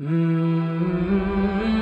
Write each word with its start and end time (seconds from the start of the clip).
Mm-hmm. 0.00 1.73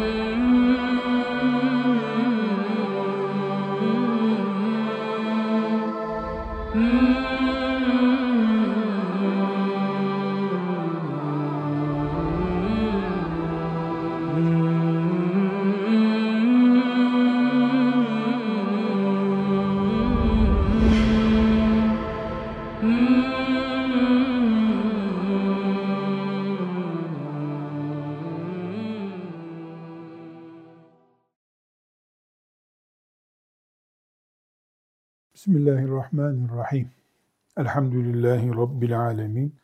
Bismillahirrahmanirrahim. 36.12 36.90
Elhamdülillahi 37.56 38.48
Rabbil 38.48 39.00
alemin. 39.00 39.54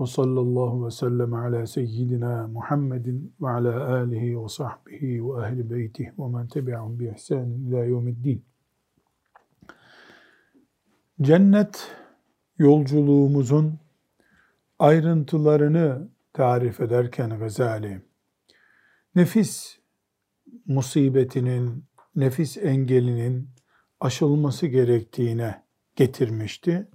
Ve 0.00 0.06
sallallahu 0.06 0.86
ve 0.86 0.90
sellem 0.90 1.34
ala 1.34 1.66
seyyidina 1.66 2.46
Muhammedin 2.46 3.34
ve 3.40 3.48
ala 3.48 3.94
alihi 3.94 4.42
ve 4.42 4.48
sahbihi 4.48 5.24
ve 5.24 5.46
ehli 5.46 5.70
beytihi 5.70 6.12
ve 6.18 6.28
men 6.28 6.48
tebi'ahum 6.48 6.98
bi 6.98 7.12
ihsanin 7.16 7.68
ila 7.68 7.84
yevmiddin. 7.84 8.44
Cennet 11.20 11.90
yolculuğumuzun 12.58 13.78
ayrıntılarını 14.78 16.08
tarif 16.32 16.80
ederken 16.80 17.38
Gazali, 17.38 18.02
nefis 19.14 19.78
musibetinin, 20.66 21.84
nefis 22.16 22.56
engelinin, 22.56 23.48
aşılması 24.00 24.66
gerektiğine 24.66 25.65
getirmişti. 25.96 26.86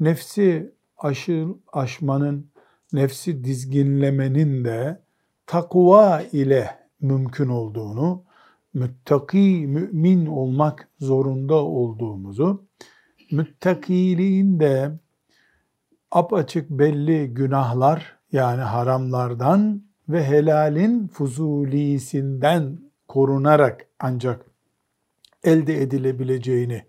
Nefsi 0.00 0.72
aşıl, 0.98 1.54
aşmanın, 1.72 2.50
nefsi 2.92 3.44
dizginlemenin 3.44 4.64
de 4.64 5.02
takva 5.46 6.22
ile 6.32 6.78
mümkün 7.00 7.48
olduğunu, 7.48 8.24
müttaki 8.74 9.64
mümin 9.66 10.26
olmak 10.26 10.88
zorunda 11.00 11.54
olduğumuzu, 11.54 12.64
müttakiliğin 13.30 14.60
de 14.60 14.98
apaçık 16.10 16.70
belli 16.70 17.34
günahlar 17.34 18.16
yani 18.32 18.60
haramlardan 18.60 19.82
ve 20.08 20.24
helalin 20.24 21.08
fuzulisinden 21.08 22.78
korunarak 23.08 23.86
ancak 24.00 24.46
elde 25.44 25.82
edilebileceğini 25.82 26.84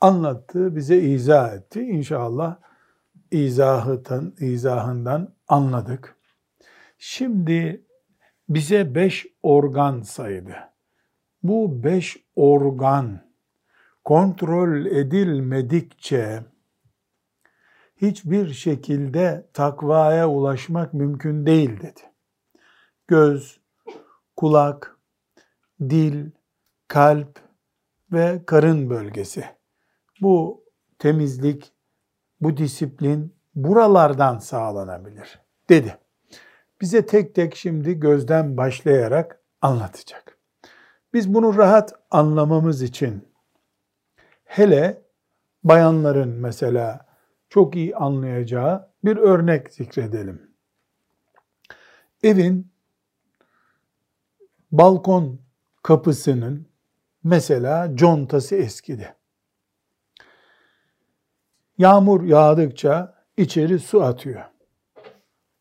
anlattı, 0.00 0.76
bize 0.76 0.96
izah 0.96 1.54
etti. 1.54 1.80
İnşallah 1.80 2.56
izahından, 3.30 4.34
izahından 4.40 5.34
anladık. 5.48 6.16
Şimdi 6.98 7.86
bize 8.48 8.94
beş 8.94 9.26
organ 9.42 10.02
saydı. 10.02 10.56
Bu 11.42 11.84
beş 11.84 12.16
organ 12.36 13.20
kontrol 14.04 14.86
edilmedikçe 14.86 16.44
hiçbir 17.96 18.52
şekilde 18.52 19.50
takvaya 19.52 20.28
ulaşmak 20.28 20.94
mümkün 20.94 21.46
değil 21.46 21.80
dedi. 21.80 22.00
Göz, 23.08 23.60
kulak, 24.36 24.98
dil, 25.80 26.30
kalp, 26.88 27.48
ve 28.12 28.42
karın 28.46 28.90
bölgesi. 28.90 29.57
Bu 30.20 30.64
temizlik, 30.98 31.72
bu 32.40 32.56
disiplin 32.56 33.34
buralardan 33.54 34.38
sağlanabilir 34.38 35.40
dedi. 35.68 35.98
Bize 36.80 37.06
tek 37.06 37.34
tek 37.34 37.56
şimdi 37.56 38.00
gözden 38.00 38.56
başlayarak 38.56 39.42
anlatacak. 39.62 40.38
Biz 41.14 41.34
bunu 41.34 41.56
rahat 41.56 41.92
anlamamız 42.10 42.82
için 42.82 43.28
hele 44.44 45.02
bayanların 45.64 46.28
mesela 46.28 47.06
çok 47.48 47.76
iyi 47.76 47.96
anlayacağı 47.96 48.90
bir 49.04 49.16
örnek 49.16 49.72
zikredelim. 49.72 50.50
Evin 52.22 52.72
balkon 54.72 55.40
kapısının 55.82 56.68
Mesela 57.24 57.96
contası 57.96 58.56
eskidi. 58.56 59.14
Yağmur 61.78 62.24
yağdıkça 62.24 63.14
içeri 63.36 63.78
su 63.78 64.02
atıyor. 64.02 64.44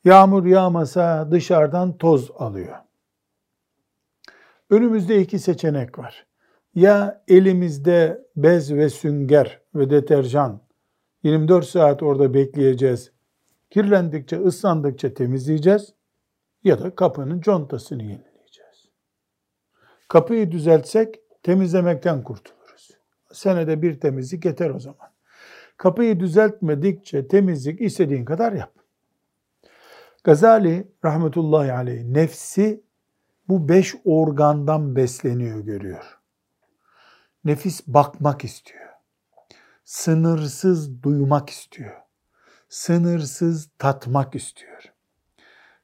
Yağmur 0.04 0.46
yağmasa 0.46 1.32
dışarıdan 1.32 1.98
toz 1.98 2.32
alıyor. 2.36 2.76
Önümüzde 4.70 5.22
iki 5.22 5.40
seçenek 5.40 6.00
var. 6.00 6.26
Ya 6.76 7.24
elimizde 7.28 8.28
bez 8.36 8.74
ve 8.74 8.90
sünger 8.90 9.62
ve 9.76 9.90
deterjan 9.90 10.62
24 11.24 11.66
saat 11.66 12.04
orada 12.04 12.34
bekleyeceğiz. 12.34 13.12
Kirlendikçe, 13.70 14.40
ıslandıkça 14.40 15.14
temizleyeceğiz. 15.14 15.94
Ya 16.64 16.80
da 16.80 16.96
kapının 16.96 17.42
contasını 17.42 18.02
yenileyeceğiz. 18.02 18.90
Kapıyı 20.08 20.52
düzeltsek 20.52 21.20
temizlemekten 21.44 22.24
kurtuluruz. 22.24 22.92
Senede 23.34 23.82
bir 23.82 24.00
temizlik 24.00 24.46
yeter 24.46 24.70
o 24.70 24.80
zaman. 24.80 25.17
Kapıyı 25.78 26.20
düzeltmedikçe 26.20 27.28
temizlik 27.28 27.82
istediğin 27.82 28.26
kadar 28.26 28.54
yap. 28.54 28.74
Gazali 30.24 30.92
rahmetullahi 31.06 31.74
aleyh 31.74 32.04
nefsi 32.04 32.84
bu 33.48 33.70
beş 33.70 33.96
organdan 34.06 34.96
besleniyor 34.96 35.60
görüyor. 35.60 36.20
Nefis 37.46 37.88
bakmak 37.88 38.44
istiyor. 38.44 38.88
Sınırsız 39.86 41.04
duymak 41.04 41.50
istiyor. 41.50 42.02
Sınırsız 42.70 43.70
tatmak 43.80 44.36
istiyor. 44.36 44.84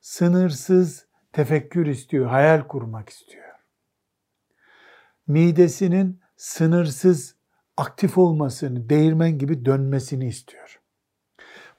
Sınırsız 0.01 1.05
tefekkür 1.33 1.87
istiyor, 1.87 2.27
hayal 2.27 2.67
kurmak 2.67 3.09
istiyor 3.09 3.53
midesinin 5.27 6.21
sınırsız 6.35 7.35
aktif 7.77 8.17
olmasını, 8.17 8.89
değirmen 8.89 9.37
gibi 9.37 9.65
dönmesini 9.65 10.27
istiyor. 10.27 10.81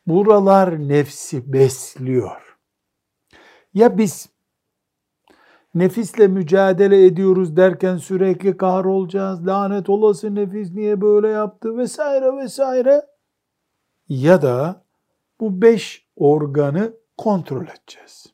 Buralar 0.06 0.88
nefsi 0.88 1.53
besliyor. 1.53 2.59
Ya 3.75 3.99
biz 3.99 4.28
nefisle 5.75 6.28
mücadele 6.28 7.06
ediyoruz 7.06 7.56
derken 7.56 7.97
sürekli 7.97 8.56
kahrolacağız, 8.56 9.47
lanet 9.47 9.91
olası 9.91 10.34
nefis 10.34 10.72
niye 10.72 11.00
böyle 11.00 11.28
yaptı 11.28 11.77
vesaire 11.78 12.37
vesaire. 12.37 13.06
Ya 14.09 14.43
da 14.43 14.84
bu 15.41 15.62
beş 15.62 16.06
organı 16.16 16.93
kontrol 17.16 17.65
edeceğiz. 17.65 18.27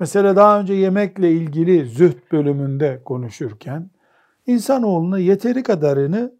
Mesela 0.00 0.36
daha 0.36 0.60
önce 0.60 0.74
yemekle 0.74 1.32
ilgili 1.32 1.86
zühd 1.86 2.32
bölümünde 2.32 3.02
konuşurken 3.04 3.90
İnsanoğluna 4.46 5.18
yeteri 5.18 5.62
kadarını 5.62 6.32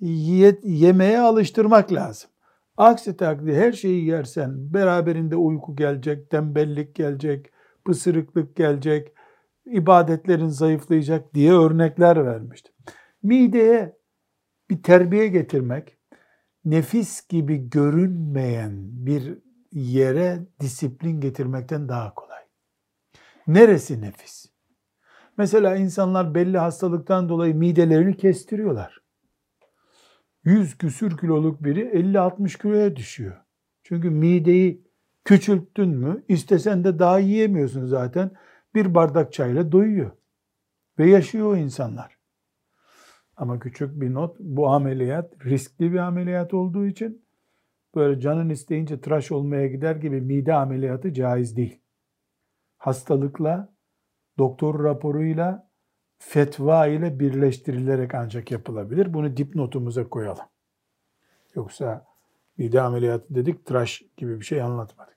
yemeye 0.00 1.20
alıştırmak 1.20 1.92
lazım. 1.92 2.30
Aksi 2.76 3.16
takdirde 3.16 3.56
her 3.56 3.72
şeyi 3.72 4.04
yersen 4.04 4.74
beraberinde 4.74 5.36
uyku 5.36 5.76
gelecek, 5.76 6.30
tembellik 6.30 6.94
gelecek, 6.94 7.52
pısırıklık 7.84 8.56
gelecek, 8.56 9.12
ibadetlerin 9.66 10.48
zayıflayacak 10.48 11.34
diye 11.34 11.52
örnekler 11.52 12.26
vermiştim. 12.26 12.74
Mideye 13.22 13.96
bir 14.70 14.82
terbiye 14.82 15.28
getirmek, 15.28 15.98
nefis 16.64 17.28
gibi 17.28 17.70
görünmeyen 17.70 19.06
bir 19.06 19.38
yere 19.72 20.46
disiplin 20.60 21.20
getirmekten 21.20 21.88
daha 21.88 22.14
kolay. 22.14 22.42
Neresi 23.46 24.00
nefis? 24.00 24.46
Mesela 25.36 25.76
insanlar 25.76 26.34
belli 26.34 26.58
hastalıktan 26.58 27.28
dolayı 27.28 27.54
midelerini 27.54 28.16
kestiriyorlar. 28.16 28.97
100 30.48 30.78
küsür 30.78 31.16
kiloluk 31.16 31.64
biri 31.64 31.80
50-60 31.80 32.62
kiloya 32.62 32.96
düşüyor. 32.96 33.36
Çünkü 33.82 34.10
mideyi 34.10 34.88
küçülttün 35.24 35.88
mü 35.88 36.24
istesen 36.28 36.84
de 36.84 36.98
daha 36.98 37.18
yiyemiyorsun 37.18 37.86
zaten. 37.86 38.30
Bir 38.74 38.94
bardak 38.94 39.32
çayla 39.32 39.72
doyuyor. 39.72 40.10
Ve 40.98 41.10
yaşıyor 41.10 41.52
o 41.52 41.56
insanlar. 41.56 42.18
Ama 43.36 43.58
küçük 43.58 44.00
bir 44.00 44.14
not 44.14 44.36
bu 44.40 44.68
ameliyat 44.68 45.44
riskli 45.44 45.92
bir 45.92 45.98
ameliyat 45.98 46.54
olduğu 46.54 46.86
için 46.86 47.26
böyle 47.94 48.20
canın 48.20 48.48
isteyince 48.48 49.00
tıraş 49.00 49.32
olmaya 49.32 49.66
gider 49.66 49.96
gibi 49.96 50.20
mide 50.20 50.54
ameliyatı 50.54 51.12
caiz 51.12 51.56
değil. 51.56 51.80
hastalıkla, 52.78 53.74
doktor 54.38 54.84
raporuyla, 54.84 55.67
fetva 56.18 56.86
ile 56.86 57.20
birleştirilerek 57.20 58.14
ancak 58.14 58.50
yapılabilir. 58.50 59.14
Bunu 59.14 59.36
dipnotumuza 59.36 60.08
koyalım. 60.08 60.46
Yoksa 61.54 62.06
mide 62.58 62.80
ameliyatı 62.80 63.34
dedik, 63.34 63.66
tıraş 63.66 64.02
gibi 64.16 64.40
bir 64.40 64.44
şey 64.44 64.62
anlatmadık. 64.62 65.16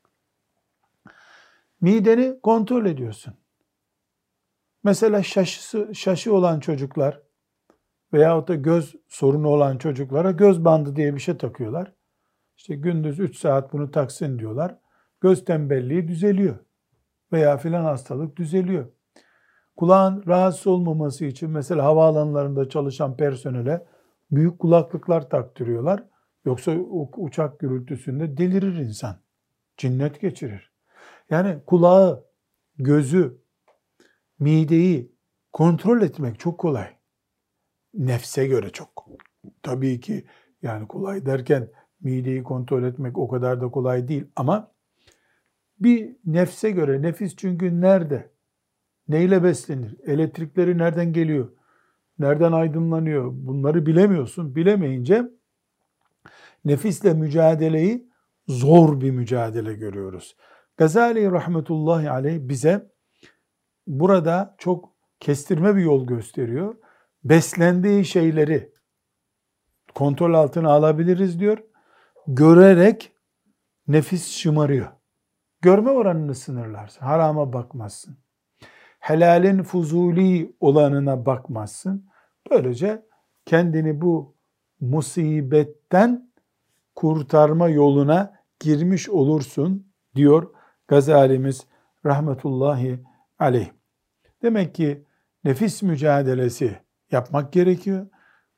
Mideni 1.82 2.40
kontrol 2.44 2.86
ediyorsun. 2.86 3.34
Mesela 4.84 5.24
şaşısı, 5.24 5.96
şaşı 5.96 6.34
olan 6.34 6.60
çocuklar 6.60 7.22
veyahut 8.14 8.48
da 8.48 8.56
göz 8.56 8.96
sorunu 9.08 9.48
olan 9.48 9.78
çocuklara 9.78 10.32
göz 10.32 10.66
bandı 10.66 10.96
diye 10.96 11.16
bir 11.16 11.20
şey 11.20 11.38
takıyorlar. 11.38 11.94
İşte 12.58 12.76
gündüz 12.76 13.20
3 13.20 13.38
saat 13.38 13.74
bunu 13.74 13.92
taksın 13.92 14.40
diyorlar. 14.40 14.78
Göz 15.22 15.46
tembelliği 15.46 16.08
düzeliyor. 16.08 16.56
Veya 17.32 17.58
filan 17.58 17.84
hastalık 17.84 18.38
düzeliyor. 18.38 18.86
Kulağın 19.82 20.24
rahatsız 20.28 20.68
olmaması 20.68 21.26
için 21.26 21.50
mesela 21.50 21.86
havaalanlarında 21.86 22.70
çalışan 22.70 23.18
personele 23.18 23.86
büyük 24.32 24.60
kulaklıklar 24.60 25.30
taktırıyorlar. 25.30 26.04
Yoksa 26.46 26.72
uçak 27.18 27.60
gürültüsünde 27.60 28.38
delirir 28.38 28.76
insan. 28.78 29.16
Cinnet 29.78 30.22
geçirir. 30.22 30.72
Yani 31.30 31.58
kulağı, 31.66 32.26
gözü, 32.78 33.38
mideyi 34.40 35.16
kontrol 35.54 36.02
etmek 36.02 36.40
çok 36.40 36.60
kolay. 36.60 36.88
Nefse 37.94 38.48
göre 38.48 38.70
çok. 38.70 39.08
Tabii 39.64 40.00
ki 40.00 40.26
yani 40.62 40.88
kolay 40.88 41.26
derken 41.26 41.70
mideyi 42.02 42.44
kontrol 42.44 42.84
etmek 42.84 43.18
o 43.18 43.28
kadar 43.28 43.62
da 43.62 43.72
kolay 43.72 44.08
değil 44.08 44.26
ama 44.36 44.72
bir 45.80 46.16
nefse 46.26 46.72
göre 46.72 47.02
nefis 47.02 47.36
çünkü 47.36 47.82
nerede? 47.82 48.32
Neyle 49.12 49.44
beslenir? 49.44 49.98
Elektrikleri 50.06 50.78
nereden 50.78 51.14
geliyor? 51.14 51.50
Nereden 52.20 52.52
aydınlanıyor? 52.52 53.32
Bunları 53.34 53.86
bilemiyorsun. 53.86 54.56
Bilemeyince 54.56 55.24
nefisle 56.66 57.14
mücadeleyi 57.14 58.12
zor 58.48 59.02
bir 59.02 59.12
mücadele 59.12 59.74
görüyoruz. 59.74 60.36
Gazali 60.78 61.32
rahmetullahi 61.32 62.10
aleyh 62.10 62.40
bize 62.42 62.92
burada 63.88 64.56
çok 64.58 64.96
kestirme 65.20 65.76
bir 65.76 65.82
yol 65.82 66.08
gösteriyor. 66.08 66.76
Beslendiği 67.24 68.06
şeyleri 68.06 68.74
kontrol 69.96 70.34
altına 70.34 70.72
alabiliriz 70.72 71.40
diyor. 71.40 71.58
Görerek 72.28 73.12
nefis 73.88 74.32
şımarıyor. 74.32 74.88
Görme 75.62 75.92
oranını 75.92 76.36
sınırlarsın. 76.36 77.02
Harama 77.06 77.54
bakmazsın. 77.54 78.18
Helalin 79.02 79.64
fuzuli 79.64 80.56
olanına 80.60 81.26
bakmazsın. 81.26 82.06
Böylece 82.52 83.06
kendini 83.46 84.02
bu 84.02 84.36
musibetten 84.80 86.32
kurtarma 86.96 87.70
yoluna 87.70 88.34
girmiş 88.60 89.10
olursun 89.10 89.88
diyor 90.16 90.54
Gazalimiz 90.88 91.68
rahmetullahi 92.06 93.00
aleyh. 93.40 93.70
Demek 94.42 94.76
ki 94.76 95.06
nefis 95.44 95.82
mücadelesi 95.82 96.80
yapmak 97.12 97.54
gerekiyor. 97.54 98.08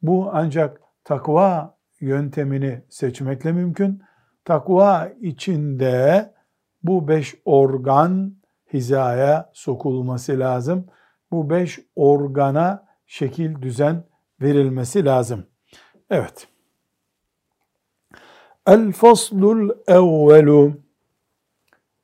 Bu 0.02 0.30
ancak 0.34 0.82
takva 1.04 1.78
yöntemini 2.00 2.82
seçmekle 2.90 3.52
mümkün. 3.52 4.02
Takva 4.46 5.12
içinde 5.22 6.34
bu 6.84 7.08
beş 7.08 7.36
organ 7.46 8.43
hizaya 8.74 9.52
sokulması 9.54 10.40
lazım. 10.40 10.86
Bu 11.32 11.50
beş 11.50 11.80
organa 11.96 12.86
şekil 13.08 13.62
düzen 13.62 14.04
verilmesi 14.42 15.06
lazım. 15.06 15.46
Evet. 16.10 16.48
El 18.68 18.92
faslul 18.92 19.70
evvelu 19.88 20.74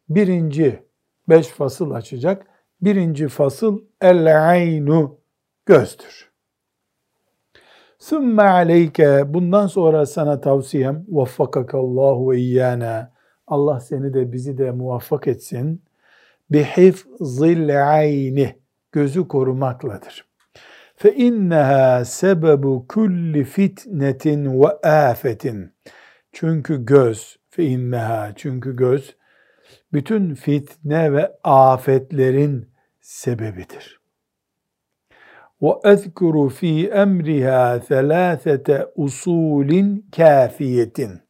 birinci 0.10 0.84
beş 1.30 1.48
fasıl 1.48 1.92
açacak. 1.92 2.48
Birinci 2.82 3.28
fasıl 3.28 3.82
el 4.02 4.50
aynu 4.50 5.18
gözdür. 5.66 6.30
Sümme 8.00 8.44
aleyke 8.44 9.34
bundan 9.34 9.68
sonra 9.68 10.06
sana 10.06 10.42
tavsiyem 10.42 11.06
vaffakakallahu 11.10 12.32
ve 12.32 12.38
iyyana 12.38 13.12
Allah 13.48 13.80
seni 13.80 14.14
de 14.14 14.32
bizi 14.32 14.58
de 14.58 14.72
muvaffak 14.72 15.28
etsin 15.28 15.84
Bihifzil 16.51 17.91
ayni 17.91 18.59
gözü 18.93 19.29
korumakladır. 19.29 20.25
Fe 20.97 21.15
inneha 21.15 22.05
sebebu 22.05 22.87
kulli 22.89 23.45
fitnetin 23.45 24.63
ve 24.63 24.69
afetin. 24.89 25.73
Çünkü 26.33 26.85
göz 26.87 27.39
fe 27.51 27.65
inneha 27.65 28.33
çünkü 28.37 28.77
göz 28.77 29.17
bütün 29.93 30.35
fitne 30.35 31.13
ve 31.13 31.33
afetlerin 31.45 32.69
sebebidir. 33.01 34.01
وَاَذْكُرُ 35.63 36.51
ف۪ي 36.51 36.93
اَمْرِهَا 36.93 37.79
ثَلَاثَةَ 37.79 38.93
usulin 38.95 40.07
kafiyetin. 40.17 41.21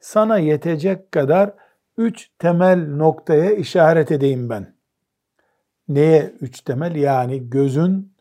Sana 0.00 0.38
yetecek 0.38 1.12
kadar 1.12 1.54
üç 1.97 2.29
temel 2.39 2.95
noktaya 2.95 3.51
işaret 3.51 4.11
edeyim 4.11 4.49
ben. 4.49 4.75
Neye 5.87 6.33
üç 6.41 6.61
temel? 6.61 6.95
Yani 6.95 7.49
gözün 7.49 8.13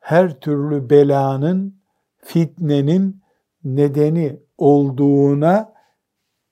her 0.00 0.40
türlü 0.40 0.90
belanın, 0.90 1.82
fitnenin 2.16 3.22
nedeni 3.64 4.40
olduğuna 4.58 5.72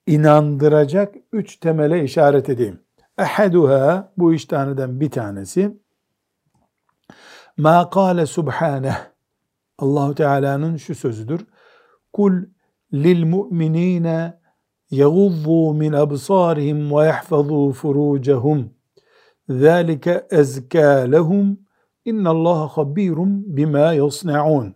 inandıracak 0.07 1.15
üç 1.33 1.57
temele 1.57 2.05
işaret 2.05 2.49
edeyim. 2.49 2.81
Ehaduha 3.19 4.13
bu 4.17 4.35
üç 4.35 4.45
taneden 4.45 5.01
bir 5.01 5.11
tanesi 5.11 5.77
ma 7.57 7.91
kâle 7.91 8.27
subhaneh 8.27 8.97
Allahu 9.79 10.15
Teala'nın 10.15 10.77
şu 10.77 10.95
sözüdür. 10.95 11.47
Kul 12.13 12.33
lil 12.93 13.25
mu'minine 13.25 14.40
yaguzzu 14.91 15.75
min 15.75 15.93
absarihim 15.93 16.97
ve 16.97 17.05
yahfazu 17.05 17.73
furucehum. 17.73 18.71
Zalike 19.49 20.27
ezkâ 20.31 21.13
lehum. 21.13 21.59
İnnallâhe 22.05 22.69
habîrum 22.69 23.57
bima 23.57 23.93
yasna'un. 23.93 24.75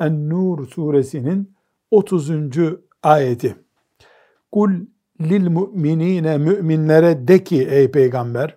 En-Nur 0.00 0.66
suresinin 0.66 1.56
30. 1.90 2.30
ayeti. 3.02 3.56
Kul 4.52 4.70
lil 5.20 5.50
mu'minine 5.50 6.38
müminlere 6.38 7.28
de 7.28 7.44
ki 7.44 7.68
ey 7.70 7.90
peygamber 7.90 8.56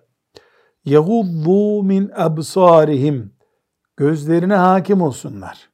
yaguddu 0.85 1.83
min 1.83 2.11
absarihim 2.15 3.33
gözlerine 3.97 4.55
hakim 4.55 5.01
olsunlar. 5.01 5.69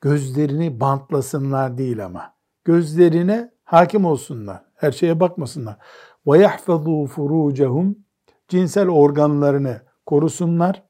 Gözlerini 0.00 0.80
bantlasınlar 0.80 1.78
değil 1.78 2.04
ama. 2.04 2.34
Gözlerine 2.64 3.51
hakim 3.72 4.04
olsunlar. 4.04 4.62
Her 4.74 4.92
şeye 4.92 5.20
bakmasınlar. 5.20 5.76
Yahfazu 6.36 7.06
furucehum 7.06 7.98
cinsel 8.48 8.88
organlarını 8.88 9.80
korusunlar. 10.06 10.82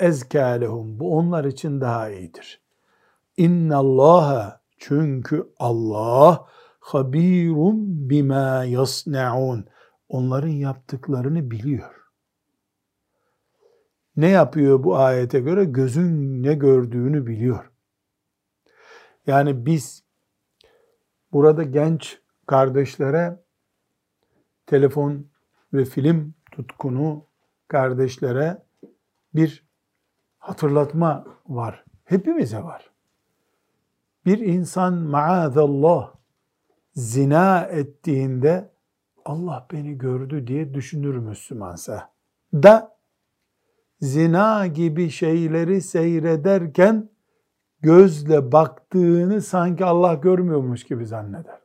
Ezkâ 0.00 0.46
lehum. 0.46 1.00
Bu 1.00 1.16
onlar 1.16 1.44
için 1.44 1.80
daha 1.80 2.10
iyidir. 2.10 2.60
İnna 3.36 3.76
Allaha 3.76 4.60
çünkü 4.78 5.48
Allah 5.58 6.46
habirum 6.80 7.76
bima 8.10 8.64
yasnaun. 8.64 9.64
Onların 10.08 10.48
yaptıklarını 10.48 11.50
biliyor. 11.50 11.94
Ne 14.16 14.28
yapıyor 14.28 14.84
bu 14.84 14.96
ayete 14.96 15.40
göre? 15.40 15.64
Gözün 15.64 16.42
ne 16.42 16.54
gördüğünü 16.54 17.26
biliyor. 17.26 17.70
Yani 19.26 19.66
biz 19.66 20.07
burada 21.32 21.62
genç 21.62 22.18
kardeşlere 22.46 23.40
telefon 24.66 25.26
ve 25.72 25.84
film 25.84 26.34
tutkunu 26.52 27.26
kardeşlere 27.68 28.62
bir 29.34 29.64
hatırlatma 30.38 31.24
var. 31.46 31.84
Hepimize 32.04 32.62
var 32.62 32.90
bir 34.28 34.38
insan 34.38 34.94
maazallah 34.94 36.14
zina 36.94 37.60
ettiğinde 37.60 38.70
Allah 39.24 39.66
beni 39.72 39.98
gördü 39.98 40.46
diye 40.46 40.74
düşünür 40.74 41.14
Müslümansa 41.14 42.10
da 42.54 42.96
zina 44.00 44.66
gibi 44.66 45.10
şeyleri 45.10 45.82
seyrederken 45.82 47.08
gözle 47.80 48.52
baktığını 48.52 49.42
sanki 49.42 49.84
Allah 49.84 50.14
görmüyormuş 50.14 50.84
gibi 50.84 51.06
zanneder. 51.06 51.60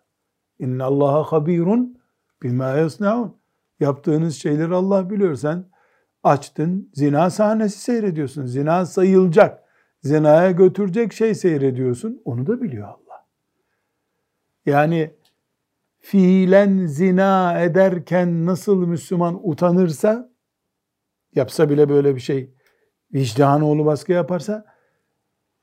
İnna 0.60 0.86
Allaha 0.86 1.24
habirun 1.24 1.98
bima 2.44 2.70
yasnaun. 2.70 3.38
Yaptığınız 3.80 4.36
şeyleri 4.36 4.74
Allah 4.74 5.10
biliyor. 5.10 5.36
Sen 5.36 5.66
açtın, 6.24 6.90
zina 6.94 7.30
sahnesi 7.30 7.80
seyrediyorsun. 7.80 8.46
Zina 8.46 8.86
sayılacak, 8.86 9.64
zinaya 10.02 10.52
götürecek 10.52 11.14
şey 11.14 11.36
seyrediyorsun. 11.36 12.22
Onu 12.26 12.48
da 12.48 12.62
biliyor 12.62 12.88
Allah. 12.88 13.26
Yani 14.66 15.16
fiilen 16.00 16.86
zina 16.86 17.60
ederken 17.62 18.46
nasıl 18.46 18.88
Müslüman 18.88 19.50
utanırsa, 19.50 20.30
yapsa 21.36 21.70
bile 21.70 21.90
böyle 21.90 22.16
bir 22.16 22.20
şey, 22.20 22.54
vicdanı 23.14 23.66
oğlu 23.66 23.86
baskı 23.86 24.12
yaparsa, 24.12 24.73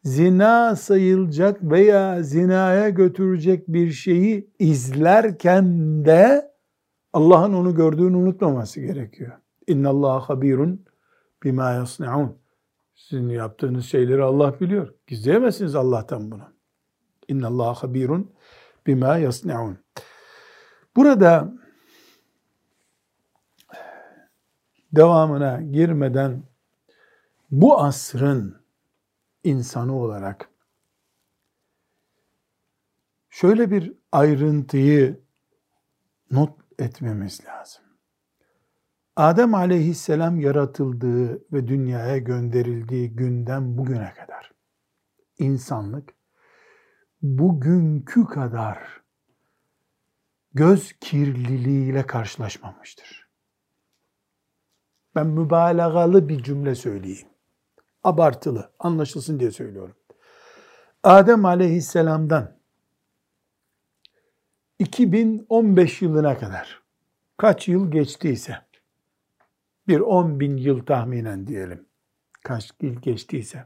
zina 0.05 0.77
sayılacak 0.77 1.63
veya 1.63 2.23
zinaya 2.23 2.89
götürecek 2.89 3.69
bir 3.69 3.91
şeyi 3.91 4.51
izlerken 4.59 5.65
de 6.05 6.51
Allah'ın 7.13 7.55
onu 7.55 7.75
gördüğünü 7.75 8.17
unutmaması 8.17 8.81
gerekiyor. 8.81 9.33
İnna 9.67 9.89
Allah 9.89 10.21
habirun 10.21 10.85
bima 11.45 11.71
yasnaun. 11.71 12.39
Sizin 12.95 13.29
yaptığınız 13.29 13.85
şeyleri 13.85 14.23
Allah 14.23 14.61
biliyor. 14.61 14.95
Gizleyemezsiniz 15.07 15.75
Allah'tan 15.75 16.31
bunu. 16.31 16.45
İnna 17.29 17.47
Allah 17.47 17.75
habirun 17.75 18.33
bima 18.87 19.17
yasnaun. 19.17 19.79
Burada 20.97 21.53
devamına 24.93 25.63
girmeden 25.63 26.43
bu 27.51 27.81
asrın 27.81 28.60
insanı 29.45 29.97
olarak 29.97 30.51
şöyle 33.31 33.71
bir 33.71 33.93
ayrıntıyı 34.13 35.21
not 36.31 36.61
etmemiz 36.79 37.45
lazım. 37.45 37.85
Adem 39.17 39.55
aleyhisselam 39.55 40.41
yaratıldığı 40.41 41.53
ve 41.53 41.69
dünyaya 41.69 42.19
gönderildiği 42.19 43.17
günden 43.17 43.79
bugüne 43.79 44.13
kadar 44.15 44.53
insanlık 45.39 46.15
bugünkü 47.23 48.25
kadar 48.27 49.03
göz 50.55 50.93
kirliliğiyle 51.01 52.07
karşılaşmamıştır. 52.07 53.31
Ben 55.15 55.27
mübalağalı 55.27 56.29
bir 56.29 56.43
cümle 56.43 56.75
söyleyeyim. 56.75 57.29
Abartılı, 58.05 58.71
anlaşılsın 58.79 59.41
diye 59.41 59.51
söylüyorum. 59.51 59.97
Adem 61.03 61.45
aleyhisselamdan 61.45 62.57
2015 64.79 66.03
yılına 66.03 66.39
kadar 66.39 66.83
kaç 67.37 67.69
yıl 67.69 67.91
geçtiyse 67.91 68.59
bir 69.89 70.01
10 70.01 70.41
bin 70.41 70.57
yıl 70.57 70.87
tahminen 70.87 71.47
diyelim 71.47 71.87
kaç 72.43 72.73
yıl 72.81 72.95
geçtiyse 72.95 73.65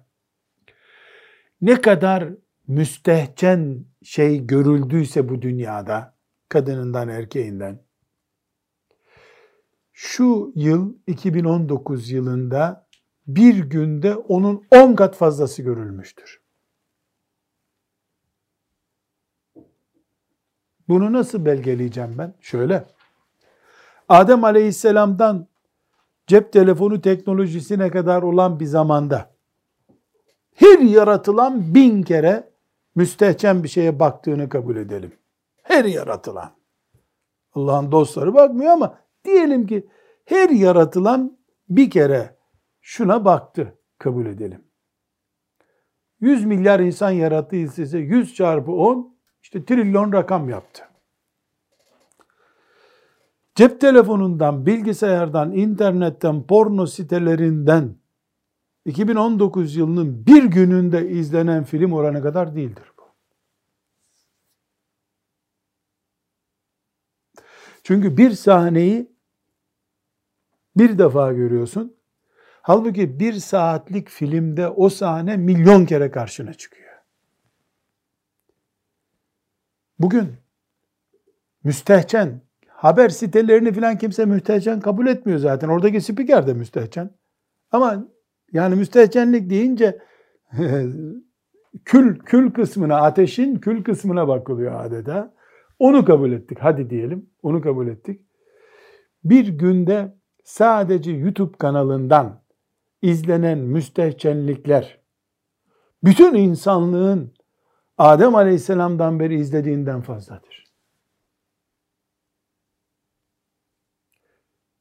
ne 1.60 1.80
kadar 1.80 2.28
müstehcen 2.66 3.84
şey 4.02 4.46
görüldüyse 4.46 5.28
bu 5.28 5.42
dünyada 5.42 6.16
kadınından 6.48 7.08
erkeğinden 7.08 7.82
şu 9.92 10.52
yıl 10.54 10.96
2019 11.06 12.10
yılında 12.10 12.83
bir 13.26 13.58
günde 13.58 14.16
onun 14.16 14.66
10 14.70 14.94
kat 14.94 15.16
fazlası 15.16 15.62
görülmüştür. 15.62 16.40
Bunu 20.88 21.12
nasıl 21.12 21.44
belgeleyeceğim 21.44 22.18
ben? 22.18 22.34
Şöyle. 22.40 22.84
Adem 24.08 24.44
Aleyhisselam'dan 24.44 25.46
cep 26.26 26.52
telefonu 26.52 27.00
teknolojisine 27.00 27.90
kadar 27.90 28.22
olan 28.22 28.60
bir 28.60 28.66
zamanda 28.66 29.34
her 30.54 30.78
yaratılan 30.78 31.74
bin 31.74 32.02
kere 32.02 32.50
müstehcen 32.94 33.62
bir 33.62 33.68
şeye 33.68 34.00
baktığını 34.00 34.48
kabul 34.48 34.76
edelim. 34.76 35.12
Her 35.62 35.84
yaratılan. 35.84 36.50
Allah'ın 37.54 37.92
dostları 37.92 38.34
bakmıyor 38.34 38.72
ama 38.72 38.98
diyelim 39.24 39.66
ki 39.66 39.88
her 40.24 40.50
yaratılan 40.50 41.38
bir 41.68 41.90
kere 41.90 42.33
şuna 42.84 43.24
baktı 43.24 43.78
kabul 43.98 44.26
edelim. 44.26 44.64
100 46.20 46.44
milyar 46.44 46.80
insan 46.80 47.10
yarattıysa 47.10 47.98
100 47.98 48.34
çarpı 48.34 48.72
10 48.72 49.16
işte 49.42 49.64
trilyon 49.64 50.12
rakam 50.12 50.48
yaptı. 50.48 50.88
Cep 53.54 53.80
telefonundan, 53.80 54.66
bilgisayardan, 54.66 55.52
internetten, 55.52 56.46
porno 56.46 56.86
sitelerinden 56.86 57.96
2019 58.84 59.76
yılının 59.76 60.26
bir 60.26 60.44
gününde 60.44 61.08
izlenen 61.08 61.64
film 61.64 61.92
oranı 61.92 62.22
kadar 62.22 62.56
değildir 62.56 62.92
bu. 62.98 63.02
Çünkü 67.82 68.16
bir 68.16 68.30
sahneyi 68.30 69.14
bir 70.76 70.98
defa 70.98 71.32
görüyorsun. 71.32 72.03
Halbuki 72.66 73.20
bir 73.20 73.32
saatlik 73.32 74.08
filmde 74.08 74.68
o 74.68 74.88
sahne 74.88 75.36
milyon 75.36 75.86
kere 75.86 76.10
karşına 76.10 76.54
çıkıyor. 76.54 76.92
Bugün 79.98 80.28
müstehcen 81.64 82.40
haber 82.66 83.08
sitelerini 83.08 83.72
filan 83.72 83.98
kimse 83.98 84.24
müstehcen 84.24 84.80
kabul 84.80 85.06
etmiyor 85.06 85.38
zaten. 85.38 85.68
Oradaki 85.68 86.00
spiker 86.00 86.46
de 86.46 86.54
müstehcen. 86.54 87.10
Ama 87.72 88.08
yani 88.52 88.74
müstehcenlik 88.74 89.50
deyince 89.50 89.98
kül 91.84 92.18
kül 92.18 92.50
kısmına, 92.50 92.96
ateşin 92.96 93.56
kül 93.56 93.84
kısmına 93.84 94.28
bakılıyor 94.28 94.84
adeta. 94.84 95.34
Onu 95.78 96.04
kabul 96.04 96.32
ettik. 96.32 96.58
Hadi 96.60 96.90
diyelim. 96.90 97.30
Onu 97.42 97.60
kabul 97.60 97.88
ettik. 97.88 98.20
Bir 99.24 99.48
günde 99.48 100.14
sadece 100.44 101.12
YouTube 101.12 101.56
kanalından 101.58 102.43
izlenen 103.04 103.58
müstehcenlikler 103.58 105.00
bütün 106.04 106.34
insanlığın 106.34 107.34
Adem 107.98 108.34
Aleyhisselam'dan 108.34 109.20
beri 109.20 109.34
izlediğinden 109.40 110.00
fazladır. 110.00 110.64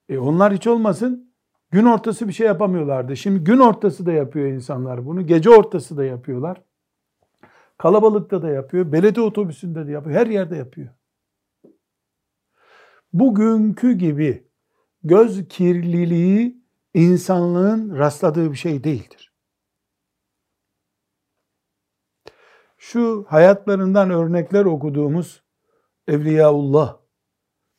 E 0.09 0.17
onlar 0.17 0.53
hiç 0.53 0.67
olmasın 0.67 1.33
gün 1.71 1.85
ortası 1.85 2.27
bir 2.27 2.33
şey 2.33 2.47
yapamıyorlardı. 2.47 3.17
Şimdi 3.17 3.43
gün 3.43 3.59
ortası 3.59 4.05
da 4.05 4.11
yapıyor 4.11 4.47
insanlar 4.47 5.05
bunu. 5.05 5.27
Gece 5.27 5.49
ortası 5.49 5.97
da 5.97 6.05
yapıyorlar. 6.05 6.61
Kalabalıkta 7.77 8.41
da 8.41 8.49
yapıyor. 8.49 8.91
Belediye 8.91 9.25
otobüsünde 9.25 9.87
de 9.87 9.91
yapıyor. 9.91 10.15
Her 10.19 10.27
yerde 10.27 10.55
yapıyor. 10.55 10.89
Bugünkü 13.13 13.91
gibi 13.93 14.47
göz 15.03 15.47
kirliliği 15.47 16.62
insanlığın 16.93 17.97
rastladığı 17.97 18.51
bir 18.51 18.57
şey 18.57 18.83
değildir. 18.83 19.33
Şu 22.77 23.25
hayatlarından 23.27 24.09
örnekler 24.09 24.65
okuduğumuz 24.65 25.43
Evliyaullah 26.07 26.97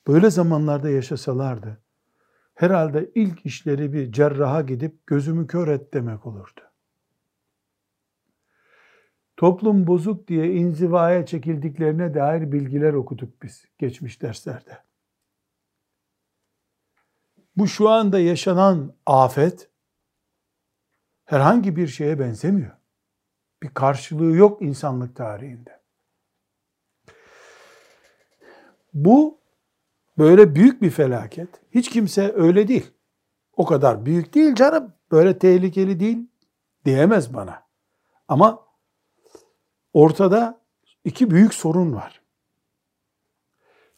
böyle 0.06 0.30
zamanlarda 0.30 0.90
yaşasalardı 0.90 1.84
herhalde 2.54 3.10
ilk 3.14 3.46
işleri 3.46 3.92
bir 3.92 4.12
cerraha 4.12 4.62
gidip 4.62 5.06
gözümü 5.06 5.46
kör 5.46 5.68
et 5.68 5.94
demek 5.94 6.26
olurdu. 6.26 6.60
Toplum 9.36 9.86
bozuk 9.86 10.28
diye 10.28 10.52
inzivaya 10.52 11.26
çekildiklerine 11.26 12.14
dair 12.14 12.52
bilgiler 12.52 12.92
okuduk 12.92 13.42
biz 13.42 13.64
geçmiş 13.78 14.22
derslerde. 14.22 14.78
Bu 17.56 17.68
şu 17.68 17.88
anda 17.88 18.18
yaşanan 18.18 18.92
afet 19.06 19.68
herhangi 21.24 21.76
bir 21.76 21.86
şeye 21.86 22.18
benzemiyor. 22.18 22.76
Bir 23.62 23.68
karşılığı 23.68 24.36
yok 24.36 24.62
insanlık 24.62 25.16
tarihinde. 25.16 25.80
Bu 28.94 29.38
böyle 30.18 30.54
büyük 30.54 30.82
bir 30.82 30.90
felaket. 30.90 31.48
Hiç 31.70 31.90
kimse 31.90 32.32
öyle 32.32 32.68
değil. 32.68 32.90
O 33.56 33.64
kadar 33.64 34.06
büyük 34.06 34.34
değil 34.34 34.54
canım. 34.54 34.92
Böyle 35.10 35.38
tehlikeli 35.38 36.00
değil 36.00 36.18
diyemez 36.84 37.34
bana. 37.34 37.66
Ama 38.28 38.66
ortada 39.92 40.60
iki 41.04 41.30
büyük 41.30 41.54
sorun 41.54 41.94
var. 41.94 42.22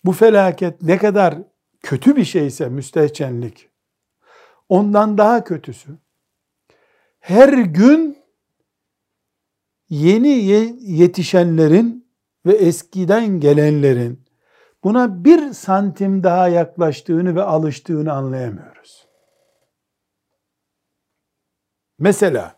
Bu 0.04 0.12
felaket 0.12 0.82
ne 0.82 0.98
kadar 0.98 1.38
kötü 1.87 2.16
bir 2.16 2.25
şeyse 2.25 2.69
müstehcenlik, 2.69 3.69
ondan 4.69 5.19
daha 5.19 5.45
kötüsü. 5.45 5.99
Her 7.19 7.49
gün 7.49 8.19
yeni 9.88 10.28
yetişenlerin 10.81 12.09
ve 12.47 12.55
eskiden 12.55 13.40
gelenlerin 13.40 14.25
buna 14.85 15.25
bir 15.25 15.52
santim 15.52 16.23
daha 16.23 16.49
yaklaştığını 16.49 17.35
ve 17.35 17.43
alıştığını 17.43 18.12
anlayamıyoruz. 18.12 19.07
Mesela 21.99 22.57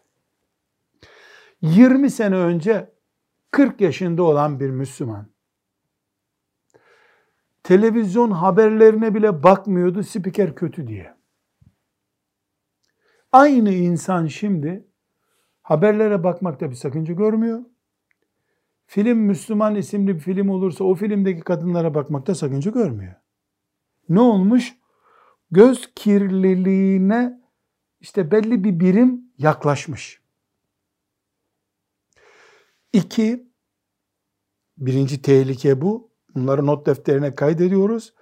20 1.62 2.10
sene 2.10 2.36
önce 2.36 2.92
40 3.50 3.80
yaşında 3.80 4.22
olan 4.22 4.60
bir 4.60 4.70
Müslüman 4.70 5.26
televizyon 7.68 8.30
haberlerine 8.30 9.14
bile 9.14 9.42
bakmıyordu 9.42 10.02
spiker 10.02 10.54
kötü 10.54 10.86
diye. 10.86 11.14
Aynı 13.32 13.72
insan 13.72 14.26
şimdi 14.26 14.88
haberlere 15.62 16.24
bakmakta 16.24 16.70
bir 16.70 16.74
sakınca 16.74 17.14
görmüyor. 17.14 17.64
Film 18.86 19.18
Müslüman 19.18 19.74
isimli 19.74 20.14
bir 20.14 20.20
film 20.20 20.48
olursa 20.48 20.84
o 20.84 20.94
filmdeki 20.94 21.40
kadınlara 21.40 21.94
bakmakta 21.94 22.34
sakınca 22.34 22.70
görmüyor. 22.70 23.14
Ne 24.08 24.20
olmuş? 24.20 24.74
Göz 25.50 25.94
kirliliğine 25.94 27.40
işte 28.00 28.30
belli 28.30 28.64
bir 28.64 28.80
birim 28.80 29.32
yaklaşmış. 29.38 30.22
İki, 32.92 33.48
birinci 34.78 35.22
tehlike 35.22 35.80
bu. 35.80 36.07
Bunları 36.34 36.66
not 36.66 36.86
defterine 36.86 37.34
kaydediyoruz. 37.34 38.14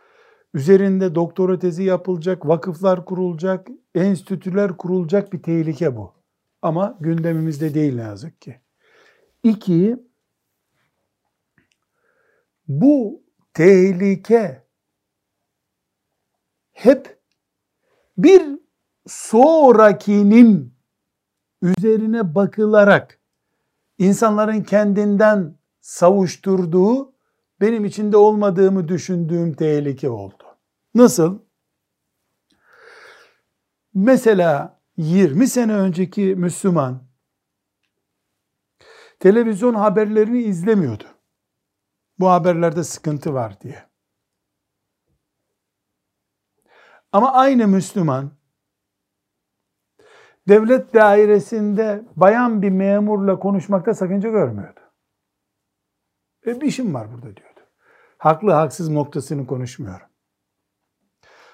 Üzerinde 0.55 1.15
doktora 1.15 1.59
tezi 1.59 1.83
yapılacak, 1.83 2.47
vakıflar 2.49 3.05
kurulacak, 3.05 3.69
enstitüler 3.95 4.77
kurulacak 4.77 5.33
bir 5.33 5.43
tehlike 5.43 5.97
bu. 5.97 6.13
Ama 6.63 6.97
gündemimizde 7.01 7.75
değil 7.75 7.95
ne 7.95 8.03
yazık 8.03 8.41
ki. 8.41 8.61
İki, 9.43 9.97
bu 12.69 13.23
tehlike 13.55 14.65
hep 16.73 17.19
bir 18.19 18.43
sonrakinin 19.07 20.75
üzerine 21.63 22.35
bakılarak 22.35 23.21
insanların 23.99 24.63
kendinden 24.63 25.59
savuşturduğu 25.81 27.16
benim 27.61 27.85
içinde 27.85 28.17
olmadığımı 28.17 28.89
düşündüğüm 28.89 29.55
tehlike 29.55 30.11
oldu. 30.11 30.45
Nasıl? 30.95 31.39
Mesela 33.95 34.81
20 34.97 35.49
sene 35.49 35.75
önceki 35.75 36.35
Müslüman 36.37 37.03
televizyon 39.21 39.75
haberlerini 39.75 40.43
izlemiyordu. 40.43 41.05
Bu 42.19 42.31
haberlerde 42.31 42.85
sıkıntı 42.85 43.35
var 43.35 43.61
diye. 43.61 43.87
Ama 47.13 47.33
aynı 47.33 47.69
Müslüman 47.69 48.31
devlet 50.49 50.95
dairesinde 50.95 52.05
bayan 52.17 52.63
bir 52.63 52.71
memurla 52.71 53.39
konuşmakta 53.39 53.95
sakınca 53.95 54.31
görmüyordu. 54.31 54.81
E 56.47 56.61
bir 56.61 56.67
işim 56.67 56.95
var 56.95 57.13
burada 57.13 57.37
diyordu. 57.37 57.46
Haklı 58.19 58.53
haksız 58.53 58.89
noktasını 58.89 59.47
konuşmuyorum. 59.47 60.07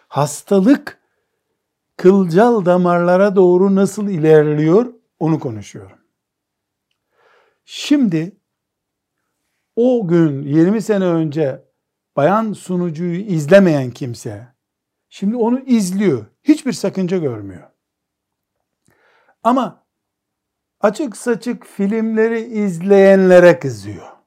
Hastalık 0.08 0.98
kılcal 1.96 2.64
damarlara 2.64 3.36
doğru 3.36 3.74
nasıl 3.74 4.08
ilerliyor 4.08 4.94
onu 5.18 5.40
konuşuyorum. 5.40 5.98
Şimdi 7.64 8.36
o 9.76 10.08
gün 10.08 10.42
20 10.42 10.82
sene 10.82 11.04
önce 11.04 11.64
bayan 12.16 12.52
sunucuyu 12.52 13.20
izlemeyen 13.20 13.90
kimse 13.90 14.48
şimdi 15.08 15.36
onu 15.36 15.60
izliyor. 15.60 16.26
Hiçbir 16.42 16.72
sakınca 16.72 17.18
görmüyor. 17.18 17.70
Ama 19.42 19.84
açık 20.80 21.16
saçık 21.16 21.66
filmleri 21.66 22.40
izleyenlere 22.40 23.58
kızıyor. 23.58 24.21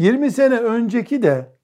20 0.00 0.30
sene 0.30 0.56
önceki 0.60 1.22
de 1.22 1.56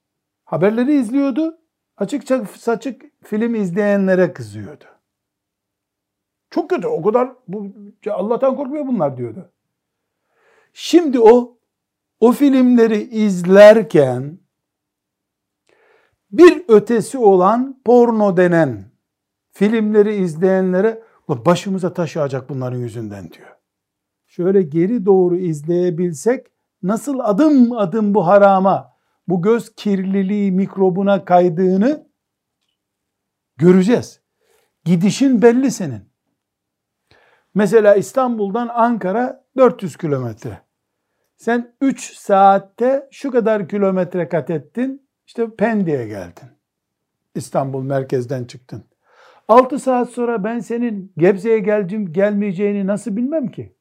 haberleri 0.45 0.99
izliyordu. 0.99 1.57
Açıkça 1.97 2.45
saçık 2.45 3.01
film 3.23 3.55
izleyenlere 3.55 4.33
kızıyordu. 4.33 4.85
Çok 6.49 6.69
kötü. 6.69 6.87
O 6.87 7.01
kadar 7.01 7.29
bu 7.47 7.67
Allah'tan 8.11 8.55
korkmuyor 8.55 8.87
bunlar 8.87 9.17
diyordu. 9.17 9.51
Şimdi 10.73 11.19
o 11.19 11.57
o 12.19 12.31
filmleri 12.31 13.01
izlerken 13.01 14.39
bir 16.31 16.63
ötesi 16.67 17.17
olan 17.17 17.81
porno 17.85 18.37
denen 18.37 18.83
filmleri 19.51 20.15
izleyenlere 20.15 21.03
başımıza 21.45 21.93
taş 21.93 22.15
bunların 22.49 22.77
yüzünden 22.77 23.31
diyor. 23.31 23.55
Şöyle 24.27 24.61
geri 24.61 25.05
doğru 25.05 25.37
izleyebilsek 25.37 26.56
nasıl 26.83 27.19
adım 27.19 27.71
adım 27.71 28.13
bu 28.13 28.27
harama, 28.27 28.93
bu 29.27 29.41
göz 29.41 29.75
kirliliği 29.75 30.51
mikrobuna 30.51 31.25
kaydığını 31.25 32.07
göreceğiz. 33.57 34.21
Gidişin 34.85 35.41
belli 35.41 35.71
senin. 35.71 36.09
Mesela 37.55 37.95
İstanbul'dan 37.95 38.67
Ankara 38.67 39.45
400 39.57 39.97
kilometre. 39.97 40.61
Sen 41.37 41.75
3 41.81 42.13
saatte 42.17 43.07
şu 43.11 43.31
kadar 43.31 43.67
kilometre 43.67 44.29
kat 44.29 44.49
ettin. 44.49 45.09
İşte 45.27 45.55
Pendik'e 45.55 46.07
geldin. 46.07 46.49
İstanbul 47.35 47.83
merkezden 47.83 48.45
çıktın. 48.45 48.83
6 49.47 49.79
saat 49.79 50.09
sonra 50.09 50.43
ben 50.43 50.59
senin 50.59 51.13
Gebze'ye 51.17 51.59
geldim 51.59 52.13
gelmeyeceğini 52.13 52.87
nasıl 52.87 53.15
bilmem 53.15 53.47
ki? 53.47 53.75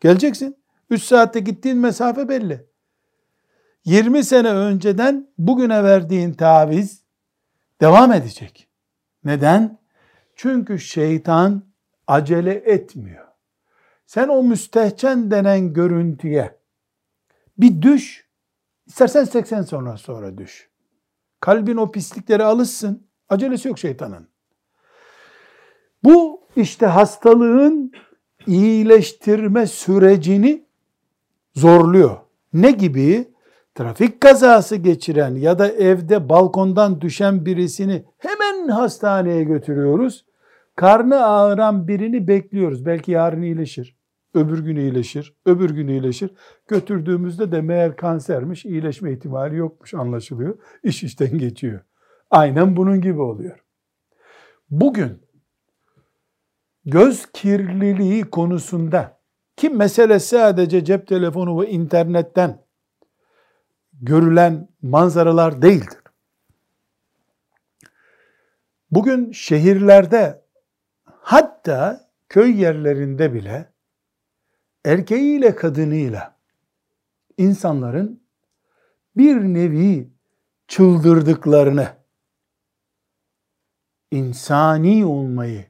Geleceksin. 0.00 0.65
3 0.90 1.02
saatte 1.02 1.40
gittiğin 1.40 1.78
mesafe 1.78 2.28
belli. 2.28 2.66
20 3.84 4.24
sene 4.24 4.50
önceden 4.50 5.28
bugüne 5.38 5.84
verdiğin 5.84 6.32
taviz 6.32 7.02
devam 7.80 8.12
edecek. 8.12 8.68
Neden? 9.24 9.78
Çünkü 10.36 10.78
şeytan 10.78 11.62
acele 12.06 12.54
etmiyor. 12.54 13.26
Sen 14.06 14.28
o 14.28 14.42
müstehcen 14.42 15.30
denen 15.30 15.72
görüntüye 15.72 16.58
bir 17.58 17.82
düş, 17.82 18.28
istersen 18.86 19.24
80 19.24 19.62
sonra 19.62 19.96
sonra 19.96 20.38
düş. 20.38 20.70
Kalbin 21.40 21.76
o 21.76 21.90
pislikleri 21.90 22.44
alışsın. 22.44 23.06
Acelesi 23.28 23.68
yok 23.68 23.78
şeytanın. 23.78 24.28
Bu 26.04 26.48
işte 26.56 26.86
hastalığın 26.86 27.92
iyileştirme 28.46 29.66
sürecini 29.66 30.65
zorluyor. 31.56 32.16
Ne 32.52 32.70
gibi? 32.70 33.36
Trafik 33.74 34.20
kazası 34.20 34.76
geçiren 34.76 35.34
ya 35.34 35.58
da 35.58 35.68
evde 35.68 36.28
balkondan 36.28 37.00
düşen 37.00 37.46
birisini 37.46 38.04
hemen 38.18 38.68
hastaneye 38.68 39.44
götürüyoruz. 39.44 40.26
Karnı 40.76 41.26
ağıran 41.26 41.88
birini 41.88 42.28
bekliyoruz. 42.28 42.86
Belki 42.86 43.12
yarın 43.12 43.42
iyileşir. 43.42 43.96
Öbür 44.34 44.58
gün 44.58 44.76
iyileşir. 44.76 45.34
Öbür 45.46 45.70
gün 45.70 45.88
iyileşir. 45.88 46.30
Götürdüğümüzde 46.68 47.52
de 47.52 47.60
meğer 47.60 47.96
kansermiş. 47.96 48.64
iyileşme 48.64 49.12
ihtimali 49.12 49.56
yokmuş 49.56 49.94
anlaşılıyor. 49.94 50.58
İş 50.82 51.02
işten 51.02 51.38
geçiyor. 51.38 51.80
Aynen 52.30 52.76
bunun 52.76 53.00
gibi 53.00 53.20
oluyor. 53.20 53.58
Bugün 54.70 55.22
göz 56.84 57.26
kirliliği 57.32 58.24
konusunda 58.24 59.15
ki 59.56 59.70
mesele 59.70 60.18
sadece 60.18 60.84
cep 60.84 61.06
telefonu 61.06 61.60
ve 61.60 61.70
internetten 61.70 62.66
görülen 63.92 64.68
manzaralar 64.82 65.62
değildir. 65.62 65.98
Bugün 68.90 69.32
şehirlerde 69.32 70.44
hatta 71.04 72.10
köy 72.28 72.60
yerlerinde 72.60 73.34
bile 73.34 73.72
erkeğiyle 74.84 75.56
kadınıyla 75.56 76.38
insanların 77.38 78.22
bir 79.16 79.36
nevi 79.36 80.10
çıldırdıklarını, 80.68 81.88
insani 84.10 85.04
olmayı 85.04 85.64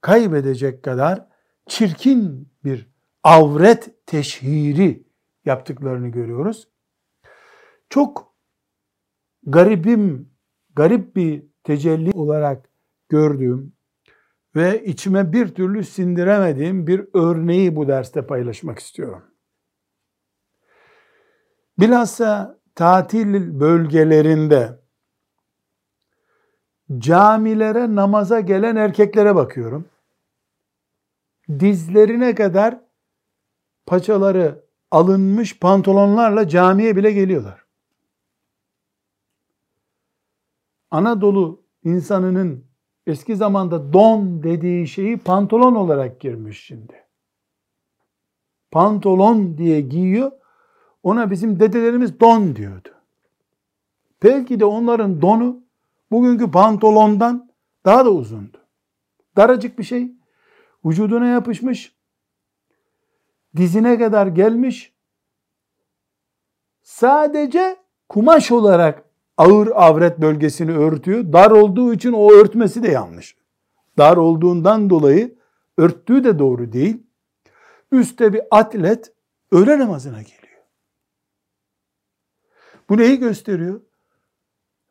kaybedecek 0.00 0.82
kadar 0.82 1.26
çirkin 1.66 2.48
bir 2.64 2.89
avret 3.24 4.06
teşhiri 4.06 5.04
yaptıklarını 5.44 6.08
görüyoruz. 6.08 6.68
Çok 7.88 8.34
garibim, 9.46 10.30
garip 10.74 11.16
bir 11.16 11.44
tecelli 11.64 12.10
olarak 12.10 12.68
gördüğüm 13.08 13.72
ve 14.56 14.84
içime 14.84 15.32
bir 15.32 15.54
türlü 15.54 15.84
sindiremediğim 15.84 16.86
bir 16.86 17.06
örneği 17.14 17.76
bu 17.76 17.88
derste 17.88 18.26
paylaşmak 18.26 18.78
istiyorum. 18.78 19.22
Bilhassa 21.78 22.58
tatil 22.74 23.60
bölgelerinde 23.60 24.80
camilere 26.98 27.94
namaza 27.94 28.40
gelen 28.40 28.76
erkeklere 28.76 29.34
bakıyorum. 29.34 29.88
Dizlerine 31.58 32.34
kadar 32.34 32.80
paçaları 33.90 34.64
alınmış 34.90 35.58
pantolonlarla 35.58 36.48
camiye 36.48 36.96
bile 36.96 37.12
geliyorlar. 37.12 37.64
Anadolu 40.90 41.62
insanının 41.84 42.64
eski 43.06 43.36
zamanda 43.36 43.92
don 43.92 44.42
dediği 44.42 44.88
şeyi 44.88 45.18
pantolon 45.18 45.74
olarak 45.74 46.20
girmiş 46.20 46.64
şimdi. 46.64 47.04
Pantolon 48.70 49.58
diye 49.58 49.80
giyiyor. 49.80 50.32
Ona 51.02 51.30
bizim 51.30 51.60
dedelerimiz 51.60 52.20
don 52.20 52.56
diyordu. 52.56 52.88
Belki 54.22 54.60
de 54.60 54.64
onların 54.64 55.22
donu 55.22 55.62
bugünkü 56.10 56.50
pantolondan 56.50 57.50
daha 57.84 58.04
da 58.04 58.10
uzundu. 58.10 58.58
Daracık 59.36 59.78
bir 59.78 59.84
şey. 59.84 60.12
Vücuduna 60.84 61.26
yapışmış. 61.26 61.99
Dizine 63.56 63.98
kadar 63.98 64.26
gelmiş. 64.26 64.92
Sadece 66.82 67.76
kumaş 68.08 68.52
olarak 68.52 69.04
ağır 69.36 69.68
avret 69.74 70.18
bölgesini 70.18 70.72
örtüyor. 70.72 71.32
Dar 71.32 71.50
olduğu 71.50 71.94
için 71.94 72.12
o 72.12 72.32
örtmesi 72.32 72.82
de 72.82 72.88
yanlış. 72.88 73.36
Dar 73.98 74.16
olduğundan 74.16 74.90
dolayı 74.90 75.38
örttüğü 75.78 76.24
de 76.24 76.38
doğru 76.38 76.72
değil. 76.72 77.02
Üste 77.92 78.32
bir 78.32 78.42
atlet 78.50 79.12
öğle 79.52 79.78
namazına 79.78 80.22
geliyor. 80.22 80.40
Bu 82.88 82.98
neyi 82.98 83.18
gösteriyor? 83.18 83.80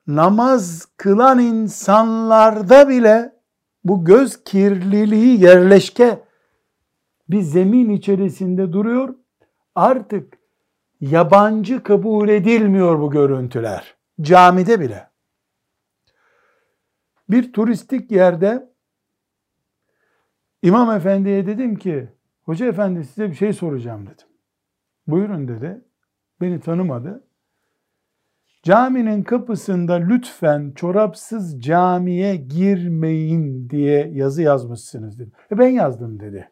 Namaz 0.08 0.88
kılan 0.98 1.40
insanlarda 1.40 2.90
bile 2.90 3.36
bu 3.84 4.06
göz 4.06 4.44
kirliliği 4.44 5.42
yerleşke 5.44 6.24
bir 7.30 7.42
zemin 7.42 7.90
içerisinde 7.90 8.74
duruyor. 8.74 9.16
Artık 9.76 10.38
yabancı 11.02 11.84
kabul 11.84 12.30
edilmiyor 12.30 13.00
bu 13.00 13.12
görüntüler. 13.12 13.96
Camide 14.22 14.80
bile. 14.80 15.10
Bir 17.30 17.54
turistik 17.54 18.12
yerde 18.12 18.70
İmam 20.62 20.92
Efendi'ye 20.92 21.46
dedim 21.46 21.76
ki, 21.76 22.10
Hoca 22.44 22.66
Efendi 22.66 23.06
size 23.06 23.30
bir 23.30 23.36
şey 23.36 23.54
soracağım 23.54 24.06
dedim. 24.06 24.28
Buyurun 25.08 25.48
dedi. 25.48 25.82
Beni 26.42 26.60
tanımadı. 26.60 27.24
Caminin 28.64 29.24
kapısında 29.24 29.94
lütfen 29.94 30.72
çorapsız 30.76 31.62
camiye 31.62 32.36
girmeyin 32.36 33.70
diye 33.70 34.12
yazı 34.14 34.42
yazmışsınız 34.42 35.20
dedim. 35.20 35.32
E 35.52 35.58
ben 35.58 35.68
yazdım 35.68 36.20
dedi. 36.20 36.52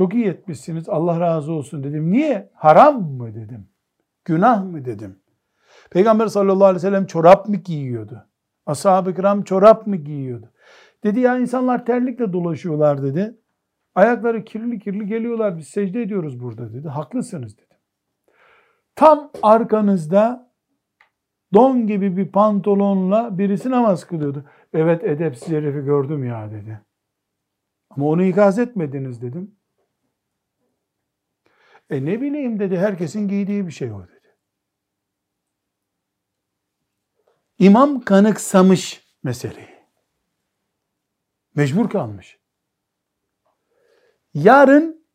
Çok 0.00 0.14
iyi 0.14 0.26
etmişsiniz 0.26 0.88
Allah 0.88 1.20
razı 1.20 1.52
olsun 1.52 1.84
dedim. 1.84 2.10
Niye? 2.10 2.50
Haram 2.54 3.02
mı 3.02 3.34
dedim. 3.34 3.68
Günah 4.24 4.64
mı 4.64 4.84
dedim. 4.84 5.18
Peygamber 5.90 6.26
sallallahu 6.26 6.64
aleyhi 6.64 6.76
ve 6.76 6.88
sellem 6.88 7.06
çorap 7.06 7.48
mı 7.48 7.56
giyiyordu? 7.56 8.26
Ashab-ı 8.66 9.14
kiram 9.14 9.42
çorap 9.42 9.86
mı 9.86 9.96
giyiyordu? 9.96 10.52
Dedi 11.04 11.20
ya 11.20 11.38
insanlar 11.38 11.86
terlikle 11.86 12.32
dolaşıyorlar 12.32 13.02
dedi. 13.02 13.38
Ayakları 13.94 14.44
kirli 14.44 14.78
kirli 14.78 15.06
geliyorlar 15.06 15.58
biz 15.58 15.68
secde 15.68 16.02
ediyoruz 16.02 16.40
burada 16.40 16.72
dedi. 16.72 16.88
Haklısınız 16.88 17.58
dedi. 17.58 17.74
Tam 18.94 19.30
arkanızda 19.42 20.52
don 21.54 21.86
gibi 21.86 22.16
bir 22.16 22.32
pantolonla 22.32 23.38
birisi 23.38 23.70
namaz 23.70 24.04
kılıyordu. 24.04 24.44
Evet 24.72 25.04
edepsiz 25.04 25.48
herifi 25.48 25.80
gördüm 25.80 26.24
ya 26.24 26.50
dedi. 26.50 26.80
Ama 27.90 28.06
onu 28.06 28.22
ikaz 28.22 28.58
etmediniz 28.58 29.22
dedim. 29.22 29.59
E 31.90 32.04
ne 32.04 32.20
bileyim 32.20 32.58
dedi 32.58 32.78
herkesin 32.78 33.28
giydiği 33.28 33.66
bir 33.66 33.72
şey 33.72 33.92
o 33.92 34.02
dedi. 34.02 34.36
İmam 37.58 38.00
kanıksamış 38.00 39.06
meseleyi. 39.22 39.80
Mecbur 41.54 41.90
kalmış. 41.90 42.38
Yarın 44.34 45.06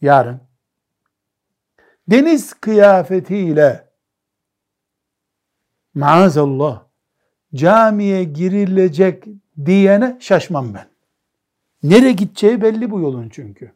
yarın 0.00 0.40
deniz 2.08 2.54
kıyafetiyle 2.54 3.88
maazallah 5.94 6.86
camiye 7.54 8.24
girilecek 8.24 9.24
diyene 9.66 10.18
şaşmam 10.20 10.74
ben. 10.74 10.88
Nereye 11.82 12.12
gideceği 12.12 12.62
belli 12.62 12.90
bu 12.90 13.00
yolun 13.00 13.28
çünkü. 13.28 13.74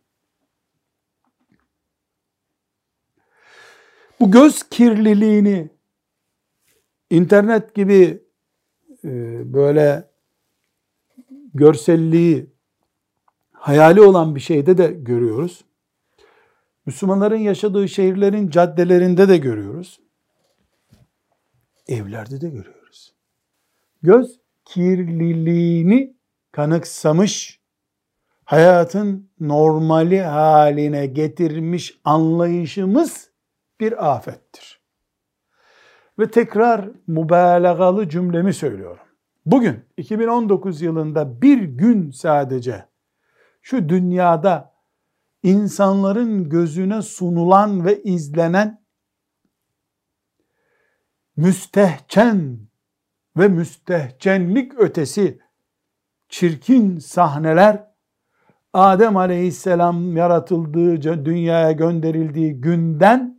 Bu 4.21 4.31
göz 4.31 4.63
kirliliğini 4.63 5.71
internet 7.11 7.75
gibi 7.75 8.23
e, 9.05 9.09
böyle 9.55 10.11
görselliği 11.55 12.51
hayali 13.53 14.01
olan 14.01 14.35
bir 14.35 14.41
şeyde 14.41 14.79
de 14.79 14.87
görüyoruz. 14.87 15.65
Müslümanların 16.87 17.37
yaşadığı 17.37 17.89
şehirlerin 17.89 18.51
caddelerinde 18.51 19.29
de 19.29 19.37
görüyoruz. 19.37 20.01
Evlerde 21.89 22.41
de 22.41 22.49
görüyoruz. 22.49 23.15
Göz 24.03 24.41
kirliliğini 24.65 26.17
kanıksamış, 26.53 27.61
hayatın 28.45 29.31
normali 29.41 30.21
haline 30.21 31.07
getirmiş 31.07 31.99
anlayışımız 32.05 33.28
bir 33.81 34.15
afettir. 34.15 34.81
Ve 36.19 36.31
tekrar 36.31 36.91
mübalağalı 37.07 38.09
cümlemi 38.09 38.55
söylüyorum. 38.55 39.05
Bugün 39.47 39.85
2019 39.97 40.83
yılında 40.83 41.43
bir 41.43 41.63
gün 41.63 42.11
sadece 42.11 42.85
şu 43.63 43.89
dünyada 43.89 44.75
insanların 45.43 46.49
gözüne 46.49 47.03
sunulan 47.03 47.85
ve 47.85 48.03
izlenen 48.03 48.83
müstehcen 51.37 52.59
ve 53.37 53.49
müstehcenlik 53.49 54.79
ötesi 54.79 55.41
çirkin 56.29 56.99
sahneler 56.99 57.89
Adem 58.73 59.17
aleyhisselam 59.17 60.17
yaratıldığı, 60.17 61.25
dünyaya 61.25 61.73
gönderildiği 61.73 62.61
günden 62.61 63.38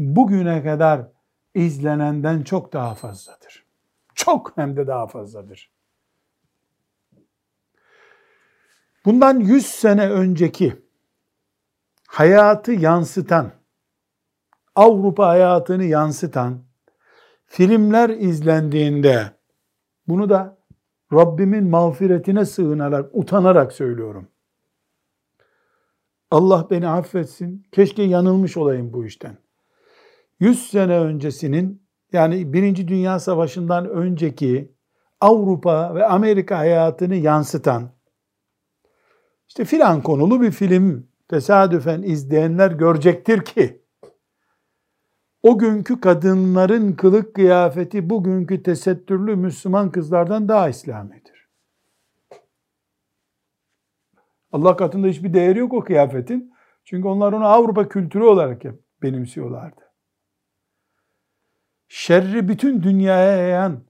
bugüne 0.00 0.62
kadar 0.62 1.06
izlenenden 1.54 2.42
çok 2.42 2.72
daha 2.72 2.94
fazladır. 2.94 3.66
Çok 4.14 4.52
hem 4.56 4.76
de 4.76 4.86
daha 4.86 5.06
fazladır. 5.06 5.70
Bundan 9.04 9.40
100 9.40 9.66
sene 9.66 10.10
önceki 10.10 10.82
hayatı 12.08 12.72
yansıtan, 12.72 13.50
Avrupa 14.74 15.26
hayatını 15.26 15.84
yansıtan 15.84 16.64
filmler 17.46 18.08
izlendiğinde 18.08 19.30
bunu 20.08 20.30
da 20.30 20.58
Rabbimin 21.12 21.64
mağfiretine 21.64 22.44
sığınarak, 22.44 23.10
utanarak 23.12 23.72
söylüyorum. 23.72 24.28
Allah 26.30 26.66
beni 26.70 26.88
affetsin. 26.88 27.66
Keşke 27.72 28.02
yanılmış 28.02 28.56
olayım 28.56 28.92
bu 28.92 29.06
işten. 29.06 29.36
100 30.40 30.70
sene 30.70 30.98
öncesinin 30.98 31.82
yani 32.12 32.52
Birinci 32.52 32.88
Dünya 32.88 33.18
Savaşı'ndan 33.18 33.88
önceki 33.88 34.74
Avrupa 35.20 35.94
ve 35.94 36.06
Amerika 36.06 36.58
hayatını 36.58 37.14
yansıtan 37.14 37.92
işte 39.48 39.64
filan 39.64 40.02
konulu 40.02 40.42
bir 40.42 40.50
film 40.50 41.08
tesadüfen 41.28 42.02
izleyenler 42.02 42.70
görecektir 42.70 43.44
ki 43.44 43.82
o 45.42 45.58
günkü 45.58 46.00
kadınların 46.00 46.92
kılık 46.92 47.34
kıyafeti 47.34 48.10
bugünkü 48.10 48.62
tesettürlü 48.62 49.36
Müslüman 49.36 49.90
kızlardan 49.90 50.48
daha 50.48 50.68
İslamidir. 50.68 51.48
Allah 54.52 54.76
katında 54.76 55.06
hiçbir 55.06 55.34
değeri 55.34 55.58
yok 55.58 55.72
o 55.72 55.84
kıyafetin. 55.84 56.54
Çünkü 56.84 57.08
onlar 57.08 57.32
onu 57.32 57.46
Avrupa 57.46 57.88
kültürü 57.88 58.24
olarak 58.24 58.62
benimsiyorlardı. 59.02 59.89
Şerri 61.92 62.48
bütün 62.48 62.82
dünyaya 62.82 63.36
yayan 63.36 63.80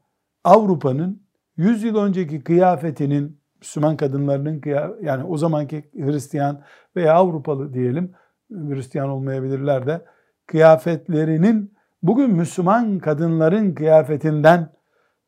Avrupa'nın 0.45 1.23
100 1.57 1.83
yıl 1.85 1.97
önceki 1.97 2.45
kıyafetinin 2.45 3.41
Müslüman 3.59 3.97
kadınlarının 3.97 4.63
yani 5.03 5.25
o 5.25 5.37
zamanki 5.37 5.91
Hristiyan 5.95 6.63
veya 6.97 7.15
Avrupalı 7.15 7.75
diyelim 7.75 8.13
Hristiyan 8.51 9.09
olmayabilirler 9.09 9.87
de 9.87 10.05
kıyafetlerinin 10.47 11.75
bugün 12.03 12.31
Müslüman 12.31 12.99
kadınların 12.99 13.75
kıyafetinden 13.75 14.73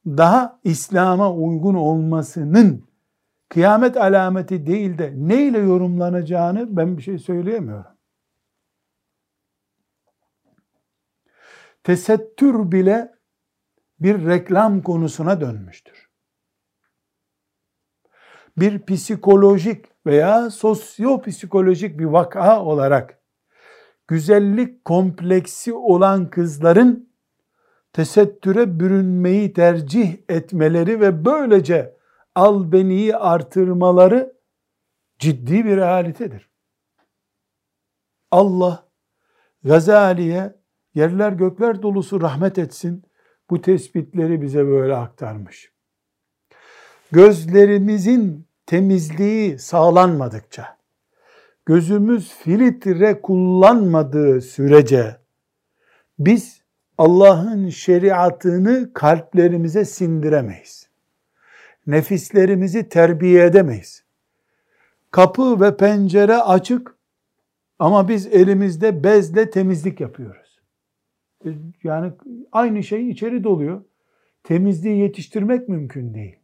daha 0.06 0.60
İslam'a 0.64 1.32
uygun 1.32 1.74
olmasının 1.74 2.84
kıyamet 3.48 3.96
alameti 3.96 4.66
değil 4.66 4.98
de 4.98 5.12
neyle 5.16 5.58
yorumlanacağını 5.58 6.76
ben 6.76 6.96
bir 6.96 7.02
şey 7.02 7.18
söyleyemiyorum. 7.18 7.92
Tesettür 11.84 12.72
bile 12.72 13.14
bir 14.00 14.26
reklam 14.26 14.82
konusuna 14.82 15.40
dönmüştür. 15.40 16.10
Bir 18.56 18.86
psikolojik 18.86 20.06
veya 20.06 20.50
sosyopsikolojik 20.50 21.98
bir 21.98 22.04
vaka 22.04 22.62
olarak 22.64 23.22
güzellik 24.08 24.84
kompleksi 24.84 25.72
olan 25.72 26.30
kızların 26.30 27.12
tesettüre 27.92 28.80
bürünmeyi 28.80 29.52
tercih 29.52 30.16
etmeleri 30.28 31.00
ve 31.00 31.24
böylece 31.24 31.96
albeniyi 32.34 33.16
artırmaları 33.16 34.36
ciddi 35.18 35.64
bir 35.64 35.76
realitedir. 35.76 36.50
Allah 38.30 38.88
Gazali'ye 39.64 40.61
yerler 40.94 41.32
gökler 41.32 41.82
dolusu 41.82 42.20
rahmet 42.20 42.58
etsin. 42.58 43.04
Bu 43.50 43.62
tespitleri 43.62 44.42
bize 44.42 44.66
böyle 44.66 44.96
aktarmış. 44.96 45.72
Gözlerimizin 47.12 48.46
temizliği 48.66 49.58
sağlanmadıkça, 49.58 50.76
gözümüz 51.66 52.32
filtre 52.32 53.20
kullanmadığı 53.20 54.40
sürece 54.40 55.16
biz 56.18 56.62
Allah'ın 56.98 57.68
şeriatını 57.68 58.90
kalplerimize 58.94 59.84
sindiremeyiz. 59.84 60.88
Nefislerimizi 61.86 62.88
terbiye 62.88 63.44
edemeyiz. 63.44 64.04
Kapı 65.10 65.60
ve 65.60 65.76
pencere 65.76 66.36
açık 66.36 66.96
ama 67.78 68.08
biz 68.08 68.26
elimizde 68.26 69.04
bezle 69.04 69.50
temizlik 69.50 70.00
yapıyoruz. 70.00 70.41
Yani 71.82 72.12
aynı 72.52 72.82
şey 72.82 73.10
içeri 73.10 73.44
doluyor. 73.44 73.84
Temizliği 74.42 74.98
yetiştirmek 74.98 75.68
mümkün 75.68 76.14
değil. 76.14 76.36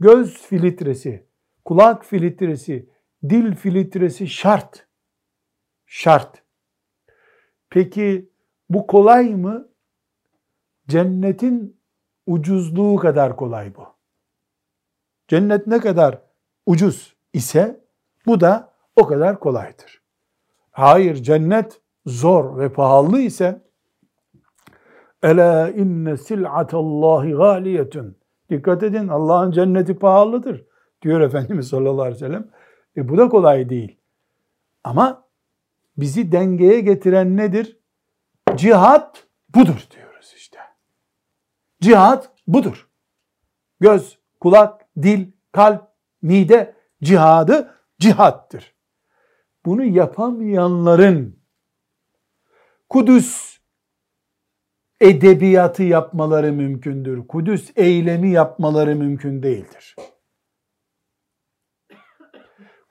Göz 0.00 0.38
filtresi, 0.38 1.26
kulak 1.64 2.04
filtresi, 2.04 2.88
dil 3.28 3.54
filtresi 3.54 4.28
şart. 4.28 4.86
Şart. 5.86 6.42
Peki 7.70 8.30
bu 8.68 8.86
kolay 8.86 9.34
mı? 9.34 9.68
Cennetin 10.88 11.80
ucuzluğu 12.26 12.96
kadar 12.96 13.36
kolay 13.36 13.74
bu. 13.74 13.86
Cennet 15.28 15.66
ne 15.66 15.80
kadar 15.80 16.22
ucuz 16.66 17.16
ise 17.32 17.84
bu 18.26 18.40
da 18.40 18.74
o 18.96 19.06
kadar 19.06 19.40
kolaydır. 19.40 20.02
Hayır 20.70 21.14
cennet 21.14 21.80
zor 22.06 22.58
ve 22.58 22.72
pahalı 22.72 23.20
ise 23.20 23.62
Ela 25.24 25.70
inne 25.70 26.16
sil'atallahi 26.16 27.32
galiyetun. 27.32 28.16
Dikkat 28.50 28.82
edin 28.82 29.08
Allah'ın 29.08 29.50
cenneti 29.50 29.98
pahalıdır 29.98 30.64
diyor 31.02 31.20
Efendimiz 31.20 31.68
sallallahu 31.68 32.02
aleyhi 32.02 32.14
ve 32.14 32.26
sellem. 32.26 32.48
E 32.96 33.08
bu 33.08 33.18
da 33.18 33.28
kolay 33.28 33.68
değil. 33.68 34.00
Ama 34.84 35.28
bizi 35.96 36.32
dengeye 36.32 36.80
getiren 36.80 37.36
nedir? 37.36 37.78
Cihat 38.54 39.26
budur 39.54 39.86
diyoruz 39.90 40.34
işte. 40.36 40.58
Cihat 41.80 42.30
budur. 42.46 42.88
Göz, 43.80 44.18
kulak, 44.40 44.86
dil, 45.02 45.32
kalp, 45.52 45.88
mide 46.22 46.74
cihadı 47.02 47.74
cihattır. 47.98 48.74
Bunu 49.64 49.84
yapamayanların 49.84 51.38
Kudüs 52.88 53.43
edebiyatı 55.04 55.82
yapmaları 55.82 56.52
mümkündür. 56.52 57.26
Kudüs 57.26 57.72
eylemi 57.76 58.30
yapmaları 58.30 58.96
mümkün 58.96 59.42
değildir. 59.42 59.96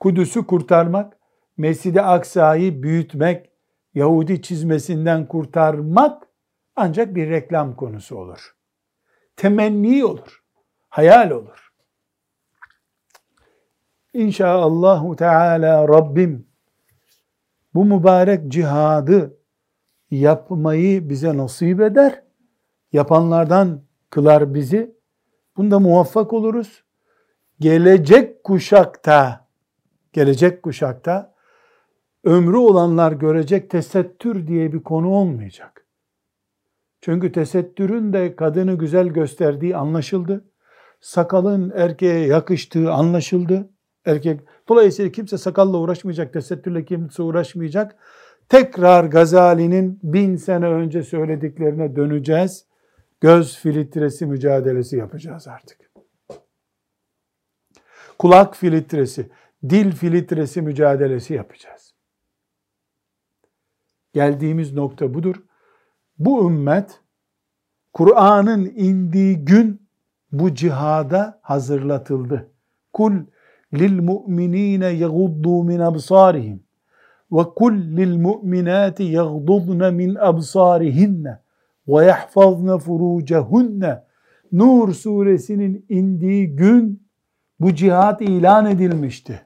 Kudüs'ü 0.00 0.46
kurtarmak, 0.46 1.18
Mescid-i 1.56 2.00
Aksa'yı 2.00 2.82
büyütmek, 2.82 3.50
Yahudi 3.94 4.42
çizmesinden 4.42 5.28
kurtarmak 5.28 6.28
ancak 6.76 7.14
bir 7.14 7.30
reklam 7.30 7.76
konusu 7.76 8.16
olur. 8.16 8.56
Temenni 9.36 10.04
olur. 10.04 10.42
Hayal 10.88 11.30
olur. 11.30 11.72
İnşaallahu 14.12 15.16
Teala 15.16 15.88
Rabbim 15.88 16.48
bu 17.74 17.84
mübarek 17.84 18.48
cihadı 18.48 19.38
yapmayı 20.20 21.08
bize 21.08 21.36
nasip 21.36 21.80
eder. 21.80 22.22
Yapanlardan 22.92 23.82
kılar 24.10 24.54
bizi. 24.54 24.94
Bunda 25.56 25.78
muvaffak 25.78 26.32
oluruz. 26.32 26.84
Gelecek 27.60 28.44
kuşakta 28.44 29.46
gelecek 30.12 30.62
kuşakta 30.62 31.34
ömrü 32.24 32.56
olanlar 32.56 33.12
görecek 33.12 33.70
tesettür 33.70 34.46
diye 34.46 34.72
bir 34.72 34.82
konu 34.82 35.08
olmayacak. 35.08 35.86
Çünkü 37.00 37.32
tesettürün 37.32 38.12
de 38.12 38.36
kadını 38.36 38.74
güzel 38.74 39.08
gösterdiği 39.08 39.76
anlaşıldı. 39.76 40.44
Sakalın 41.00 41.72
erkeğe 41.76 42.26
yakıştığı 42.26 42.92
anlaşıldı. 42.92 43.70
Erkek 44.04 44.40
dolayısıyla 44.68 45.12
kimse 45.12 45.38
sakalla 45.38 45.78
uğraşmayacak, 45.78 46.32
tesettürle 46.32 46.84
kimse 46.84 47.22
uğraşmayacak. 47.22 47.96
Tekrar 48.48 49.04
Gazali'nin 49.04 50.00
bin 50.02 50.36
sene 50.36 50.66
önce 50.66 51.02
söylediklerine 51.02 51.96
döneceğiz. 51.96 52.66
Göz 53.20 53.58
filtresi 53.58 54.26
mücadelesi 54.26 54.96
yapacağız 54.96 55.48
artık. 55.48 55.90
Kulak 58.18 58.56
filtresi, 58.56 59.30
dil 59.68 59.92
filtresi 59.92 60.62
mücadelesi 60.62 61.34
yapacağız. 61.34 61.94
Geldiğimiz 64.12 64.72
nokta 64.72 65.14
budur. 65.14 65.36
Bu 66.18 66.50
ümmet 66.50 67.00
Kur'an'ın 67.92 68.64
indiği 68.64 69.44
gün 69.44 69.88
bu 70.32 70.54
cihada 70.54 71.40
hazırlatıldı. 71.42 72.50
Kul 72.92 73.12
lil 73.74 74.02
mu'minine 74.02 74.86
yaguddu 74.86 75.64
min 75.64 75.78
absarihim 75.78 76.63
mu'minati 78.16 79.02
yagdudna 79.02 79.90
min 79.90 80.14
absarihinne 80.14 81.38
ve 81.88 82.04
yahfazna 82.04 82.78
furucehunne 82.78 84.02
Nur 84.52 84.92
suresinin 84.92 85.86
indiği 85.88 86.56
gün 86.56 87.08
bu 87.60 87.74
cihat 87.74 88.20
ilan 88.20 88.66
edilmişti. 88.66 89.42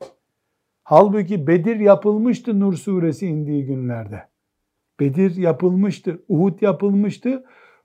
Halbuki 0.82 1.46
Bedir 1.46 1.76
yapılmıştı 1.76 2.60
Nur 2.60 2.74
suresi 2.74 3.26
indiği 3.26 3.66
günlerde. 3.66 4.22
Bedir 5.00 5.36
yapılmıştı, 5.36 6.22
Uhud 6.28 6.62
yapılmıştı. 6.62 7.44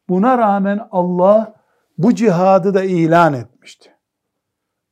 Buna 0.09 0.37
rağmen 0.37 0.87
Allah 0.91 1.55
bu 1.97 2.15
cihadı 2.15 2.73
da 2.73 2.83
ilan 2.83 3.33
etmişti. 3.33 3.92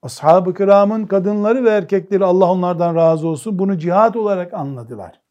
Ashab-ı 0.02 0.54
kiramın 0.54 1.06
kadınları 1.06 1.64
ve 1.64 1.70
erkekleri 1.70 2.26
Allah 2.26 2.52
onlardan 2.52 2.96
razı 2.96 3.28
olsun 3.28 3.60
bunu 3.60 3.78
cihat 3.78 4.16
olarak 4.16 4.54
anladılar. 4.54 5.22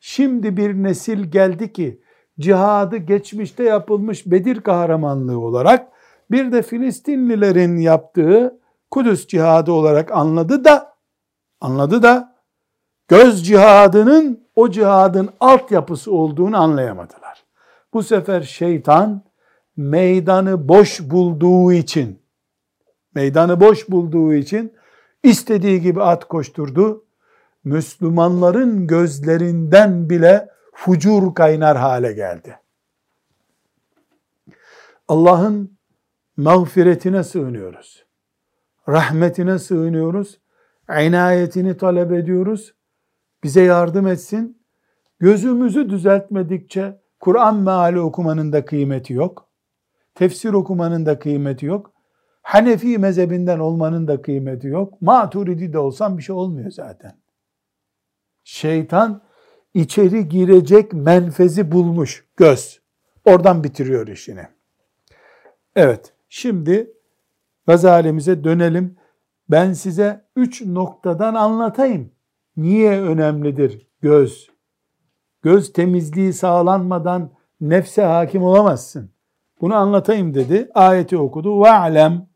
Şimdi 0.00 0.56
bir 0.56 0.74
nesil 0.74 1.24
geldi 1.24 1.72
ki 1.72 2.02
cihadı 2.40 2.96
geçmişte 2.96 3.64
yapılmış 3.64 4.26
Bedir 4.26 4.60
kahramanlığı 4.60 5.38
olarak 5.38 5.88
bir 6.30 6.52
de 6.52 6.62
Filistinlilerin 6.62 7.76
yaptığı 7.76 8.60
Kudüs 8.90 9.26
cihadı 9.26 9.72
olarak 9.72 10.12
anladı 10.12 10.64
da 10.64 10.96
anladı 11.60 12.02
da 12.02 12.36
göz 13.08 13.46
cihadının 13.46 14.48
o 14.56 14.70
cihadın 14.70 15.30
altyapısı 15.40 16.12
olduğunu 16.12 16.56
anlayamadılar. 16.56 17.44
Bu 17.94 18.02
sefer 18.02 18.42
şeytan 18.42 19.22
meydanı 19.76 20.68
boş 20.68 21.00
bulduğu 21.00 21.72
için 21.72 22.22
meydanı 23.14 23.60
boş 23.60 23.90
bulduğu 23.90 24.34
için 24.34 24.72
istediği 25.22 25.80
gibi 25.80 26.02
at 26.02 26.24
koşturdu. 26.24 27.04
Müslümanların 27.64 28.86
gözlerinden 28.86 30.10
bile 30.10 30.48
fucur 30.74 31.34
kaynar 31.34 31.76
hale 31.76 32.12
geldi. 32.12 32.58
Allah'ın 35.08 35.78
mağfiretine 36.36 37.24
sığınıyoruz. 37.24 38.06
Rahmetine 38.88 39.58
sığınıyoruz. 39.58 40.40
İnayetini 40.88 41.76
talep 41.76 42.12
ediyoruz. 42.12 42.74
Bize 43.44 43.62
yardım 43.62 44.06
etsin. 44.06 44.62
Gözümüzü 45.20 45.90
düzeltmedikçe 45.90 47.00
Kur'an 47.20 47.56
meali 47.56 48.00
okumanın 48.00 48.52
da 48.52 48.64
kıymeti 48.64 49.12
yok. 49.12 49.48
Tefsir 50.14 50.52
okumanın 50.52 51.06
da 51.06 51.18
kıymeti 51.18 51.66
yok. 51.66 51.89
Hanefi 52.42 52.98
mezhebinden 52.98 53.58
olmanın 53.58 54.08
da 54.08 54.22
kıymeti 54.22 54.66
yok. 54.66 55.02
Maturidi 55.02 55.72
de 55.72 55.78
olsan 55.78 56.18
bir 56.18 56.22
şey 56.22 56.36
olmuyor 56.36 56.70
zaten. 56.70 57.12
Şeytan 58.44 59.22
içeri 59.74 60.28
girecek 60.28 60.92
menfezi 60.92 61.72
bulmuş 61.72 62.26
göz. 62.36 62.80
Oradan 63.24 63.64
bitiriyor 63.64 64.06
işini. 64.06 64.46
Evet, 65.76 66.12
şimdi 66.28 66.92
Gazalimize 67.70 68.44
dönelim. 68.44 68.96
Ben 69.50 69.72
size 69.72 70.24
üç 70.36 70.62
noktadan 70.62 71.34
anlatayım. 71.34 72.12
Niye 72.56 73.00
önemlidir 73.00 73.88
göz? 74.00 74.50
Göz 75.42 75.72
temizliği 75.72 76.32
sağlanmadan 76.32 77.30
nefse 77.60 78.02
hakim 78.02 78.42
olamazsın. 78.42 79.10
Bunu 79.60 79.74
anlatayım 79.74 80.34
dedi. 80.34 80.70
Ayeti 80.74 81.18
okudu. 81.18 81.62
Ve 81.62 81.70
alem 81.70 82.26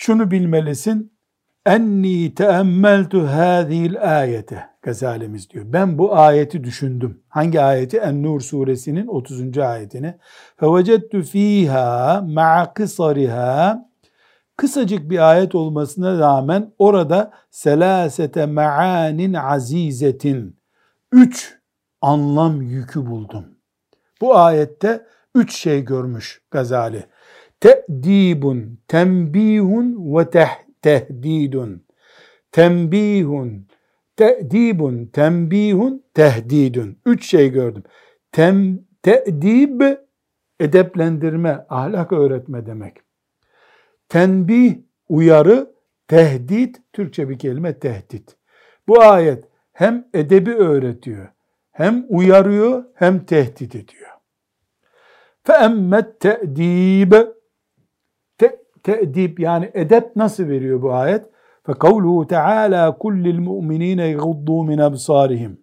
şunu 0.00 0.30
bilmelisin. 0.30 1.12
Enni 1.66 2.34
teemmeltu 2.34 3.26
hâzihil 3.26 4.20
ayete. 4.20 4.70
Gazalemiz 4.82 5.50
diyor. 5.50 5.64
Ben 5.68 5.98
bu 5.98 6.16
ayeti 6.16 6.64
düşündüm. 6.64 7.22
Hangi 7.28 7.60
ayeti? 7.60 7.96
En-Nur 7.96 8.40
suresinin 8.40 9.06
30. 9.06 9.58
ayetini. 9.58 10.18
Fevecettu 10.56 11.22
fiha 11.22 12.22
ma'a 12.26 12.74
kısacık 14.56 15.10
bir 15.10 15.30
ayet 15.30 15.54
olmasına 15.54 16.18
rağmen 16.18 16.72
orada 16.78 17.32
selasete 17.50 18.46
ma'anin 18.46 19.34
azizetin 19.34 20.56
üç 21.12 21.58
anlam 22.00 22.62
yükü 22.62 23.06
buldum. 23.06 23.44
Bu 24.20 24.36
ayette 24.36 25.06
üç 25.34 25.56
şey 25.56 25.84
görmüş 25.84 26.42
Gazali. 26.50 27.06
Te'dibun, 27.59 28.79
tembihun 28.87 30.17
ve 30.17 30.29
teh, 30.29 30.49
tehdidun. 30.81 31.85
Tembihun, 32.51 33.67
te'dibun, 34.15 35.05
tembihun, 35.05 36.03
tehdidun. 36.13 36.97
Üç 37.05 37.29
şey 37.29 37.51
gördüm. 37.51 37.83
Tem, 38.31 38.79
te'dib, 39.03 39.81
edeplendirme, 40.59 41.65
ahlak 41.69 42.13
öğretme 42.13 42.65
demek. 42.65 42.97
Tenbih, 44.09 44.75
uyarı, 45.09 45.71
tehdit, 46.07 46.81
Türkçe 46.93 47.29
bir 47.29 47.39
kelime 47.39 47.79
tehdit. 47.79 48.37
Bu 48.87 49.01
ayet 49.01 49.43
hem 49.73 50.07
edebi 50.13 50.53
öğretiyor, 50.53 51.27
hem 51.71 52.05
uyarıyor, 52.09 52.83
hem 52.95 53.25
tehdit 53.25 53.75
ediyor. 53.75 54.09
فَاَمَّتْ 55.45 56.19
تَأْد۪يبَ 56.19 57.09
Te, 57.09 57.35
te'dib 58.83 59.39
yani 59.39 59.71
edep 59.73 60.15
nasıl 60.15 60.47
veriyor 60.47 60.81
bu 60.81 60.93
ayet? 60.93 61.25
فَقَوْلُهُ 61.65 62.15
تَعَالَى 62.35 62.83
كُلِّ 63.03 63.25
الْمُؤْمِنِينَ 63.35 63.99
يَغُضُّوا 64.15 64.61
مِنْ 64.69 64.79
أَبْصَارِهِمْ 64.89 65.53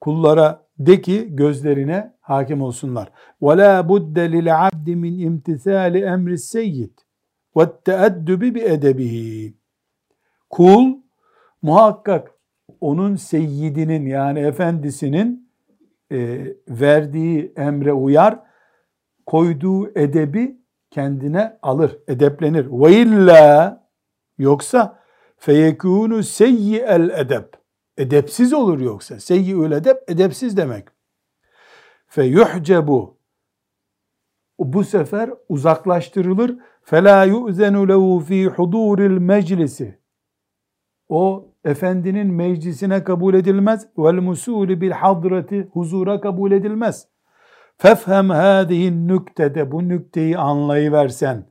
Kullara 0.00 0.66
de 0.78 1.02
ki 1.02 1.36
gözlerine 1.36 2.14
hakim 2.20 2.62
olsunlar. 2.62 3.08
وَلَا 3.42 3.88
بُدَّ 3.88 4.18
لِلْعَبْدِ 4.18 4.88
مِنْ 5.04 5.14
اِمْتِثَالِ 5.28 5.94
اَمْرِ 6.14 6.30
السَّيِّدِ 6.40 6.94
وَالتَّأَدُّبِ 7.54 8.42
بِاَدَبِهِ 8.54 9.52
Kul 10.50 10.96
muhakkak 11.62 12.30
onun 12.80 13.16
seyyidinin 13.16 14.06
yani 14.06 14.38
efendisinin 14.38 15.50
e, 16.12 16.46
verdiği 16.68 17.52
emre 17.56 17.92
uyar, 17.92 18.38
koyduğu 19.26 19.88
edebi 19.98 20.58
kendine 20.91 21.59
alır, 21.61 21.97
edeplenir. 22.07 22.67
Ve 22.71 23.01
illa 23.01 23.87
yoksa 24.37 24.99
feyekûnu 25.37 26.23
seyyi'el 26.23 27.09
edep. 27.09 27.59
Edepsiz 27.97 28.53
olur 28.53 28.79
yoksa. 28.79 29.19
Seyyi'ül 29.19 29.71
edep 29.71 30.03
edepsiz 30.07 30.57
demek. 30.57 30.87
Feyuhcebu. 32.07 33.17
Bu 34.59 34.83
sefer 34.83 35.29
uzaklaştırılır. 35.49 36.57
Fela 36.83 37.23
yu'zenu 37.23 37.87
lehu 37.87 38.19
fi 38.19 38.45
huduril 38.45 39.17
meclisi. 39.17 39.99
O 41.09 41.51
efendinin 41.63 42.33
meclisine 42.33 43.03
kabul 43.03 43.33
edilmez. 43.33 43.87
Vel 43.97 44.17
musûli 44.17 44.81
bil 44.81 44.91
hadrati 44.91 45.69
huzura 45.73 46.21
kabul 46.21 46.51
edilmez.'' 46.51 47.18
Fefhem 47.81 48.29
hâzihin 48.29 49.07
nüktede 49.07 49.71
bu 49.71 49.87
nükteyi 49.87 50.37
anlayıversen 50.37 51.43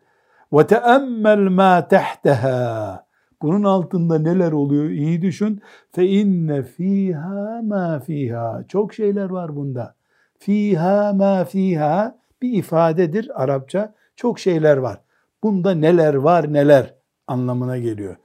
ve 0.52 0.66
teemmel 0.66 1.38
ma 1.38 1.88
tehteha 1.88 3.06
bunun 3.42 3.64
altında 3.64 4.18
neler 4.18 4.52
oluyor 4.52 4.90
iyi 4.90 5.22
düşün. 5.22 5.60
Fe 5.92 6.06
inne 6.06 6.62
fiha 6.62 7.62
ma 7.62 8.00
fiha. 8.00 8.64
Çok 8.68 8.94
şeyler 8.94 9.30
var 9.30 9.56
bunda. 9.56 9.94
Fiha 10.38 11.12
ma 11.12 11.44
fiha 11.44 12.18
bir 12.42 12.52
ifadedir 12.52 13.42
Arapça. 13.42 13.94
Çok 14.16 14.38
şeyler 14.38 14.76
var. 14.76 15.00
Bunda 15.42 15.70
neler 15.74 16.14
var 16.14 16.52
neler 16.52 16.94
anlamına 17.26 17.78
geliyor. 17.78 18.16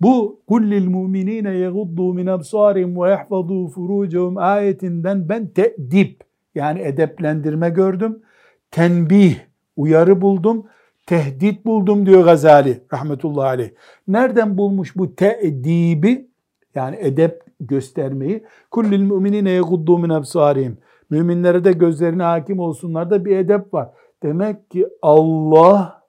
Bu 0.00 0.40
kullil 0.48 0.88
mu'minine 0.88 1.50
yeguddu 1.54 2.14
min 2.14 2.26
absarihim 2.26 3.02
ve 3.02 3.10
yahfazu 3.10 3.68
furucehum 3.68 4.36
ayetinden 4.36 5.28
ben 5.28 5.46
te'dip 5.46 6.31
yani 6.54 6.80
edeplendirme 6.80 7.70
gördüm. 7.70 8.22
Tenbih, 8.70 9.36
uyarı 9.76 10.20
buldum. 10.20 10.66
Tehdit 11.06 11.64
buldum 11.64 12.06
diyor 12.06 12.24
Gazali 12.24 12.82
rahmetullahi 12.92 13.46
aleyh. 13.46 13.70
Nereden 14.08 14.58
bulmuş 14.58 14.96
bu 14.96 15.16
te'dibi? 15.16 16.28
Yani 16.74 16.96
edep 17.00 17.42
göstermeyi. 17.60 18.44
Kullil 18.70 19.02
mu'minine 19.02 19.50
yeguddu 19.50 19.98
min 19.98 20.08
absarihim. 20.08 20.78
Müminlere 21.10 21.64
de 21.64 21.72
gözlerine 21.72 22.22
hakim 22.22 22.58
olsunlar 22.58 23.10
da 23.10 23.24
bir 23.24 23.36
edep 23.36 23.74
var. 23.74 23.90
Demek 24.22 24.70
ki 24.70 24.86
Allah 25.02 26.02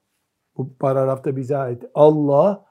bu 0.58 0.73
paragrafta 0.77 1.36
bize 1.36 1.58
ait. 1.58 1.84
Allah 1.93 2.65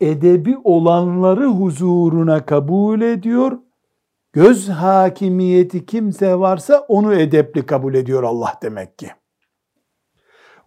edebi 0.00 0.56
olanları 0.64 1.46
huzuruna 1.46 2.46
kabul 2.46 3.00
ediyor. 3.00 3.58
Göz 4.38 4.68
hakimiyeti 4.68 5.86
kimse 5.86 6.38
varsa 6.38 6.78
onu 6.88 7.14
edepli 7.14 7.66
kabul 7.66 7.94
ediyor 7.94 8.22
Allah 8.22 8.54
demek 8.62 8.98
ki. 8.98 9.10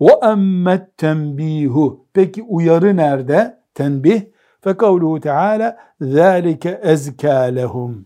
Ve 0.02 0.12
emmet 0.24 0.98
tenbihu. 0.98 2.08
Peki 2.14 2.44
uyarı 2.44 2.98
nerede? 2.98 3.64
Tenbih. 3.74 4.22
Fe 4.62 4.78
kavluhu 4.78 5.20
teala 5.20 5.78
zâlike 6.02 6.80
ezkâ 6.84 7.42
lehum. 7.42 8.06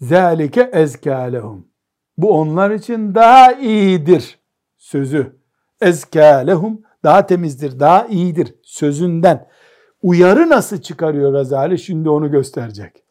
Zâlike 0.00 0.70
ezkâ. 0.72 1.32
Bu 2.16 2.30
onlar 2.40 2.70
için 2.70 3.14
daha 3.14 3.52
iyidir 3.52 4.38
sözü. 4.76 5.36
Ezkâ 5.80 6.36
lehum 6.36 6.82
daha 7.04 7.26
temizdir, 7.26 7.80
daha 7.80 8.06
iyidir 8.06 8.54
sözünden. 8.62 9.48
Uyarı 10.02 10.48
nasıl 10.48 10.80
çıkarıyor 10.80 11.32
Gazali? 11.32 11.78
Şimdi 11.78 12.10
onu 12.10 12.30
gösterecek. 12.30 13.07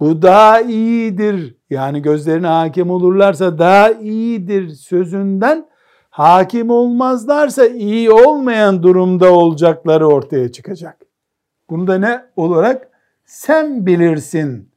Bu 0.00 0.22
daha 0.22 0.60
iyidir. 0.60 1.56
Yani 1.70 2.02
gözlerine 2.02 2.46
hakim 2.46 2.90
olurlarsa 2.90 3.58
daha 3.58 3.90
iyidir 3.90 4.68
sözünden 4.68 5.68
hakim 6.10 6.70
olmazlarsa 6.70 7.66
iyi 7.66 8.10
olmayan 8.10 8.82
durumda 8.82 9.32
olacakları 9.32 10.08
ortaya 10.08 10.52
çıkacak. 10.52 10.96
Bunu 11.70 11.86
da 11.86 11.98
ne 11.98 12.24
olarak? 12.36 12.90
Sen 13.24 13.86
bilirsin 13.86 14.72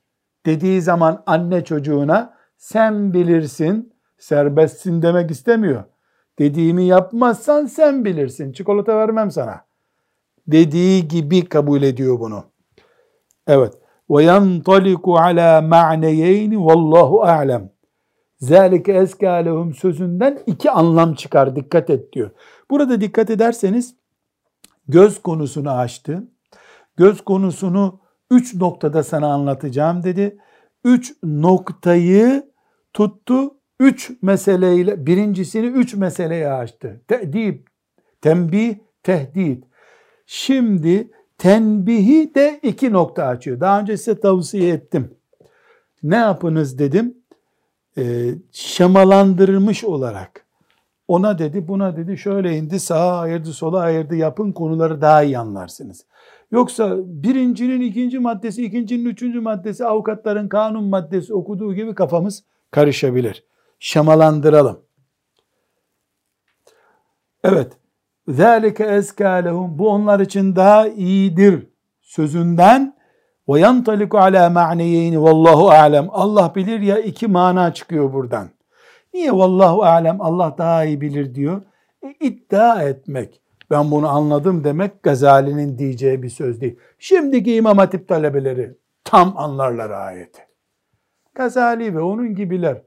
dediği 0.45 0.81
zaman 0.81 1.23
anne 1.25 1.63
çocuğuna 1.63 2.33
sen 2.57 3.13
bilirsin, 3.13 3.93
serbestsin 4.17 5.01
demek 5.01 5.31
istemiyor. 5.31 5.83
Dediğimi 6.39 6.83
yapmazsan 6.83 7.65
sen 7.65 8.05
bilirsin. 8.05 8.51
Çikolata 8.51 8.97
vermem 8.97 9.31
sana 9.31 9.65
dediği 10.47 11.07
gibi 11.07 11.45
kabul 11.45 11.81
ediyor 11.81 12.19
bunu. 12.19 12.43
Evet. 13.47 13.82
Yantaliku 14.09 15.17
ala 15.17 15.61
ma'neyeyni 15.61 16.65
vallahu 16.65 17.23
a'lem. 17.23 17.69
Zalike 18.39 18.93
eska 18.93 19.31
lehum 19.31 19.73
sözünden 19.73 20.39
iki 20.45 20.71
anlam 20.71 21.13
çıkar. 21.13 21.55
Dikkat 21.55 21.89
et 21.89 22.13
diyor. 22.13 22.31
Burada 22.69 23.01
dikkat 23.01 23.29
ederseniz 23.29 23.95
göz 24.87 25.21
konusunu 25.21 25.71
açtı. 25.71 26.27
Göz 26.97 27.21
konusunu 27.21 27.99
üç 28.31 28.55
noktada 28.55 29.03
sana 29.03 29.33
anlatacağım 29.33 30.03
dedi. 30.03 30.37
Üç 30.83 31.13
noktayı 31.23 32.51
tuttu. 32.93 33.55
Üç 33.79 34.11
meseleyle 34.21 35.05
birincisini 35.05 35.65
üç 35.65 35.95
meseleye 35.95 36.51
açtı. 36.51 37.01
Te'dib, 37.07 37.67
tembih, 38.21 38.75
tehdit. 39.03 39.63
Şimdi 40.25 41.11
tenbihi 41.43 42.35
de 42.35 42.59
iki 42.63 42.93
nokta 42.93 43.25
açıyor. 43.25 43.59
Daha 43.59 43.79
önce 43.79 43.97
size 43.97 44.19
tavsiye 44.19 44.73
ettim. 44.73 45.15
Ne 46.03 46.15
yapınız 46.15 46.79
dedim. 46.79 47.17
E, 47.97 48.31
şemalandırılmış 48.51 49.83
olarak 49.83 50.45
ona 51.07 51.39
dedi 51.39 51.67
buna 51.67 51.97
dedi 51.97 52.17
şöyle 52.17 52.57
indi 52.57 52.79
sağa 52.79 53.19
ayırdı 53.19 53.53
sola 53.53 53.79
ayırdı 53.79 54.15
yapın 54.15 54.51
konuları 54.51 55.01
daha 55.01 55.23
iyi 55.23 55.37
anlarsınız. 55.37 56.05
Yoksa 56.51 56.97
birincinin 56.97 57.81
ikinci 57.81 58.19
maddesi, 58.19 58.65
ikincinin 58.65 59.05
üçüncü 59.05 59.39
maddesi, 59.39 59.85
avukatların 59.85 60.47
kanun 60.47 60.83
maddesi 60.83 61.33
okuduğu 61.33 61.73
gibi 61.73 61.95
kafamız 61.95 62.43
karışabilir. 62.71 63.43
Şamalandıralım. 63.79 64.79
Evet. 67.43 67.82
ذَٰلِكَ 68.28 68.98
اَزْكَى 68.98 69.44
لَهُمْ 69.44 69.78
Bu 69.78 69.90
onlar 69.90 70.20
için 70.20 70.56
daha 70.56 70.88
iyidir 70.88 71.66
sözünden 72.00 72.96
وَيَنْطَلِكُ 73.48 74.08
عَلَى 74.08 74.52
مَعْنِيَيْنِ 74.52 75.22
Vallahu 75.22 75.70
alem. 75.70 76.08
Allah 76.10 76.52
bilir 76.54 76.80
ya 76.80 76.98
iki 76.98 77.26
mana 77.26 77.74
çıkıyor 77.74 78.12
buradan. 78.12 78.48
Niye 79.14 79.32
vallahu 79.32 79.82
alem 79.82 80.20
Allah 80.20 80.54
daha 80.58 80.84
iyi 80.84 81.00
bilir 81.00 81.34
diyor? 81.34 81.62
E, 82.02 82.14
iddia 82.20 82.82
etmek. 82.82 83.40
Ben 83.70 83.90
bunu 83.90 84.08
anladım 84.08 84.64
demek 84.64 85.02
Gazali'nin 85.02 85.78
diyeceği 85.78 86.22
bir 86.22 86.28
söz 86.28 86.60
değil. 86.60 86.78
Şimdiki 86.98 87.54
İmam 87.54 87.78
Hatip 87.78 88.08
talebeleri 88.08 88.76
tam 89.04 89.38
anlarlar 89.38 89.90
ayeti. 89.90 90.42
Gazali 91.34 91.94
ve 91.94 92.00
onun 92.00 92.34
gibiler 92.34 92.82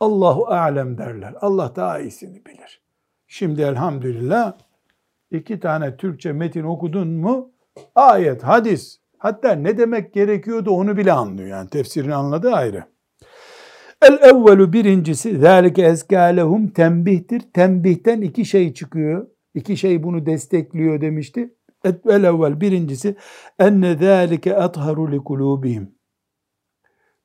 Allahu 0.00 0.46
alem 0.46 0.98
derler. 0.98 1.34
Allah 1.40 1.72
daha 1.76 1.98
iyisini 1.98 2.46
bilir. 2.46 2.82
Şimdi 3.26 3.62
elhamdülillah 3.62 4.52
iki 5.31 5.59
tane 5.59 5.97
Türkçe 5.97 6.31
metin 6.31 6.63
okudun 6.63 7.07
mu 7.07 7.51
ayet, 7.95 8.43
hadis 8.43 8.99
hatta 9.17 9.51
ne 9.51 9.77
demek 9.77 10.13
gerekiyordu 10.13 10.71
onu 10.71 10.97
bile 10.97 11.13
anlıyor. 11.13 11.49
Yani 11.49 11.69
tefsirini 11.69 12.15
anladı 12.15 12.51
ayrı. 12.51 12.83
El 14.01 14.17
evvelu 14.21 14.73
birincisi 14.73 15.39
zâlike 15.39 15.81
ezkâlehum 15.81 16.67
tembihtir. 16.67 17.41
Tembihten 17.53 18.21
iki 18.21 18.45
şey 18.45 18.73
çıkıyor. 18.73 19.27
İki 19.53 19.77
şey 19.77 20.03
bunu 20.03 20.25
destekliyor 20.25 21.01
demişti. 21.01 21.53
El 21.83 22.23
evvel 22.23 22.61
birincisi 22.61 23.15
enne 23.59 23.97
zâlike 23.97 24.49
etharu 24.49 25.11
li 25.11 25.15
kulûbihim. 25.15 25.85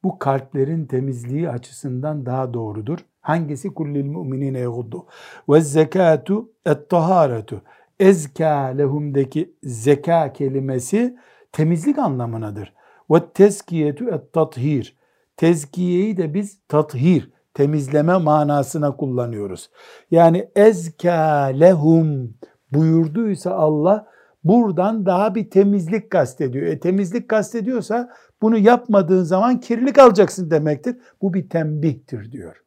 Bu 0.05 0.19
kalplerin 0.19 0.87
temizliği 0.87 1.51
açısından 1.51 2.27
daha 2.27 2.55
doğrudur. 2.55 2.99
Hangisi 3.21 3.75
kullil 3.75 4.05
mu'minine 4.05 4.59
yaguddu. 4.59 5.07
Ve 5.49 5.61
zekatu 5.61 6.53
et 6.67 6.91
taharetu. 6.91 7.63
Ezka 8.01 8.75
lehumdeki 8.79 9.55
zeka 9.63 10.33
kelimesi 10.33 11.17
temizlik 11.53 11.99
anlamınadır. 11.99 12.75
Ve 13.11 13.21
tezkiyetu 13.35 14.09
et 14.09 14.33
tathir. 14.33 14.97
Tezkiyeyi 15.37 16.17
de 16.17 16.35
biz 16.35 16.59
tathir, 16.69 17.31
temizleme 17.55 18.19
manasına 18.19 18.97
kullanıyoruz. 18.97 19.71
Yani 20.11 20.49
ezka 20.57 21.45
lehum 21.45 22.35
buyurduysa 22.73 23.51
Allah 23.51 24.07
buradan 24.45 25.07
daha 25.07 25.35
bir 25.35 25.51
temizlik 25.51 26.11
kastediyor. 26.11 26.67
E 26.67 26.81
temizlik 26.81 27.29
kastediyorsa 27.29 28.11
bunu 28.43 28.59
yapmadığın 28.59 29.23
zaman 29.23 29.61
kirlilik 29.61 29.99
alacaksın 29.99 30.51
demektir. 30.51 30.97
Bu 31.23 31.35
bir 31.35 31.49
tembihtir 31.49 32.33
diyor. 32.33 32.65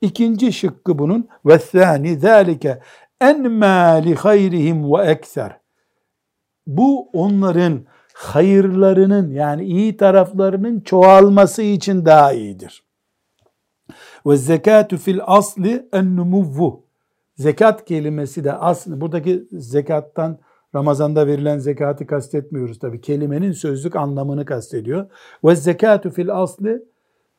İkinci 0.00 0.52
şıkkı 0.52 0.98
bunun 0.98 1.28
ve 1.46 1.58
thani 1.58 2.18
zalike 2.18 2.78
enma 3.30 3.92
li 3.92 4.14
hayrihim 4.14 4.92
ve 4.92 5.02
ekser. 5.02 5.60
Bu 6.66 7.08
onların 7.12 7.84
hayırlarının 8.14 9.30
yani 9.30 9.64
iyi 9.64 9.96
taraflarının 9.96 10.80
çoğalması 10.80 11.62
için 11.62 12.04
daha 12.04 12.32
iyidir. 12.32 12.84
Ve 14.26 14.36
zekatü 14.36 14.96
fil 14.96 15.18
asli 15.22 15.88
en 15.92 16.16
numuvvu. 16.16 16.84
Zekat 17.34 17.84
kelimesi 17.84 18.44
de 18.44 18.52
aslı 18.52 19.00
buradaki 19.00 19.44
zekattan 19.52 20.38
Ramazanda 20.74 21.26
verilen 21.26 21.58
zekatı 21.58 22.06
kastetmiyoruz 22.06 22.78
tabi. 22.78 23.00
Kelimenin 23.00 23.52
sözlük 23.52 23.96
anlamını 23.96 24.44
kastediyor. 24.44 25.06
Ve 25.44 25.56
zekatü 25.56 26.10
fil 26.10 26.34
asli 26.34 26.82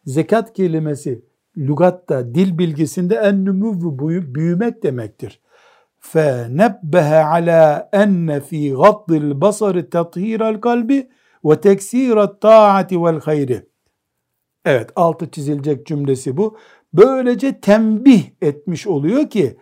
zekat 0.06 0.54
kelimesi 0.54 1.26
lügatta, 1.58 2.36
dil 2.36 2.58
bilgisinde 2.58 3.16
en 3.16 3.46
numuvvu 3.46 4.00
büyümek 4.36 4.84
demektir. 4.84 5.42
فَنَبَّهَ 6.12 7.11
عَلَى 7.33 7.89
أَنَّ 8.03 8.29
ف۪ي 8.49 8.75
غَضِّ 8.83 9.11
الْبَصَرِ 9.25 9.75
تَطْهِيرَ 9.95 10.41
الْقَلْبِ 10.55 10.91
وَتَكْسِيرَ 11.45 12.16
الطَّاعَةِ 12.29 12.91
وَالْخَيْرِ 12.91 13.62
Evet, 14.64 14.91
altı 14.97 15.31
çizilecek 15.31 15.87
cümlesi 15.87 16.37
bu. 16.37 16.57
Böylece 16.93 17.61
tembih 17.61 18.25
etmiş 18.43 18.87
oluyor 18.87 19.31
ki, 19.31 19.59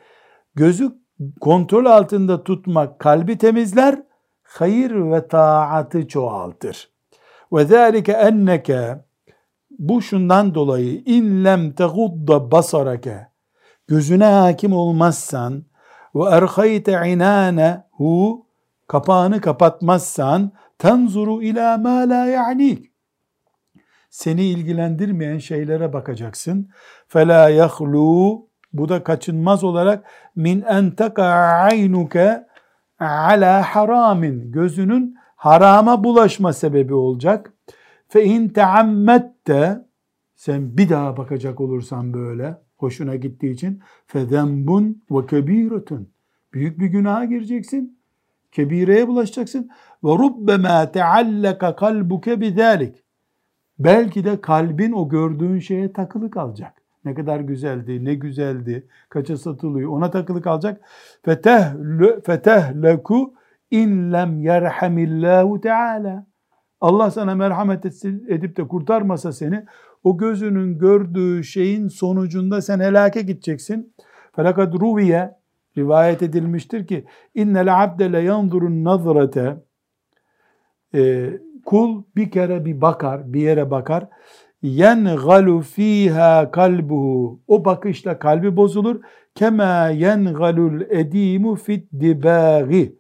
gözü 0.55 0.93
kontrol 1.41 1.85
altında 1.87 2.45
tutmak 2.45 2.99
kalbi 2.99 3.39
temizler, 3.39 4.03
hayır 4.43 4.91
ve 4.91 5.29
taatı 5.29 6.09
çoğaltır. 6.09 6.91
Ve 7.53 7.65
zâlike 7.65 8.13
enneke 8.13 9.05
bu 9.79 10.03
şundan 10.03 10.55
dolayı 10.55 11.03
in 11.07 11.45
lem 11.45 11.73
tegudda 11.73 12.51
basarake 12.51 13.29
gözüne 13.87 14.25
hakim 14.25 14.73
olmazsan 14.73 15.65
ve 16.16 16.30
erhayte 16.30 16.92
inanehu 16.92 18.46
kapağını 18.88 19.42
kapatmazsan 19.42 20.52
tenzuru 20.80 21.44
ila 21.44 21.78
ma 21.78 22.10
la 22.10 22.26
ya'nik 22.26 22.92
seni 24.12 24.46
ilgilendirmeyen 24.46 25.38
şeylere 25.38 25.94
bakacaksın. 25.94 26.70
Fela 27.08 27.50
yahlu 27.50 28.48
bu 28.74 28.90
da 28.90 29.04
kaçınmaz 29.04 29.64
olarak 29.64 30.04
min 30.36 30.62
en 30.62 30.92
teka 30.92 31.24
aynuke 31.24 32.48
ala 33.00 33.62
haramin 33.76 34.52
gözünün 34.52 35.16
harama 35.36 36.04
bulaşma 36.04 36.54
sebebi 36.54 36.94
olacak. 36.94 37.54
Fe 38.08 38.24
in 38.24 38.50
teammette 38.50 39.82
sen 40.36 40.78
bir 40.78 40.90
daha 40.90 41.18
bakacak 41.18 41.62
olursan 41.62 42.14
böyle 42.14 42.58
hoşuna 42.82 43.16
gittiği 43.16 43.52
için 43.52 43.82
ve 44.16 45.28
kebiretun 45.28 46.10
büyük 46.54 46.80
bir 46.80 46.86
günaha 46.86 47.30
gireceksin. 47.30 47.98
Kebireye 48.52 49.08
bulaşacaksın. 49.08 49.70
Ve 50.04 50.10
rubbema 50.10 50.92
teallaka 50.92 51.76
kalbuke 51.76 52.42
bidalik. 52.42 53.04
Belki 53.80 54.26
de 54.26 54.42
kalbin 54.42 54.92
o 54.92 55.10
gördüğün 55.10 55.60
şeye 55.60 55.94
takılı 55.94 56.32
kalacak. 56.32 56.74
Ne 57.06 57.14
kadar 57.14 57.40
güzeldi, 57.40 58.06
ne 58.06 58.16
güzeldi, 58.16 58.88
kaça 59.10 59.38
satılıyor 59.38 59.90
ona 59.90 60.12
takılı 60.12 60.42
kalacak. 60.42 60.82
Fetehleku 62.26 63.34
in 63.72 64.14
lem 64.14 64.40
yerhamillahu 64.40 65.62
teala. 65.62 66.26
Allah 66.82 67.12
sana 67.12 67.36
merhamet 67.36 67.86
edip 68.06 68.58
de 68.58 68.68
kurtarmasa 68.68 69.32
seni 69.32 69.66
o 70.04 70.18
gözünün 70.18 70.78
gördüğü 70.78 71.44
şeyin 71.44 71.88
sonucunda 71.88 72.62
sen 72.62 72.80
helake 72.80 73.22
gideceksin. 73.22 73.94
Felakat 74.36 74.76
ruviye 74.76 75.32
rivayet 75.78 76.22
edilmiştir 76.22 76.88
ki 76.88 77.06
innel 77.36 77.84
abde 77.84 78.14
le 78.14 78.20
yanzurun 78.20 78.84
nazrete 78.84 79.58
e, 80.96 81.30
kul 81.66 82.04
bir 82.16 82.32
kere 82.32 82.66
bir 82.66 82.82
bakar, 82.82 83.34
bir 83.34 83.42
yere 83.42 83.72
bakar. 83.72 84.08
Yengalu 84.62 85.62
fiha 85.62 86.52
kalbuhu. 86.52 87.40
O 87.48 87.66
bakışla 87.66 88.20
kalbi 88.20 88.56
bozulur. 88.56 89.02
Kema 89.36 89.90
yengalul 89.90 90.82
edimu 90.82 91.56
fit 91.56 91.92
dibagi. 92.00 92.96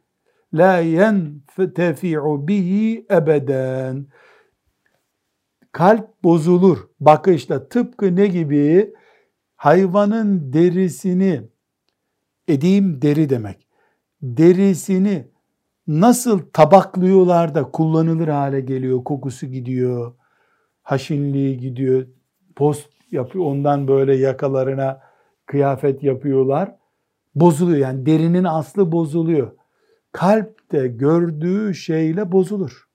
La 0.53 0.77
yentefi'u 0.77 2.47
bihi 2.47 3.05
ebeden 3.11 4.05
kalp 5.72 6.24
bozulur. 6.24 6.78
Bakışla 6.99 7.69
tıpkı 7.69 8.15
ne 8.15 8.28
gibi? 8.28 8.93
Hayvanın 9.55 10.53
derisini 10.53 11.41
edeyim 12.47 13.01
deri 13.01 13.30
demek. 13.30 13.67
Derisini 14.22 15.28
nasıl 15.88 16.39
tabaklıyorlar 16.53 17.55
da 17.55 17.72
kullanılır 17.72 18.28
hale 18.28 18.61
geliyor? 18.61 19.03
Kokusu 19.03 19.47
gidiyor 19.47 20.13
haşinliği 20.84 21.57
gidiyor 21.57 22.07
post 22.55 22.89
yapıyor 23.11 23.45
ondan 23.45 23.88
böyle 23.88 24.15
yakalarına 24.15 25.01
kıyafet 25.45 26.03
yapıyorlar. 26.03 26.76
Bozuluyor 27.36 27.78
yani 27.78 28.05
derinin 28.05 28.43
aslı 28.43 28.91
bozuluyor. 28.91 29.51
Kalp 30.11 30.72
de 30.72 30.88
gördüğü 30.88 31.74
şeyle 31.74 32.32
bozulur. 32.32 32.88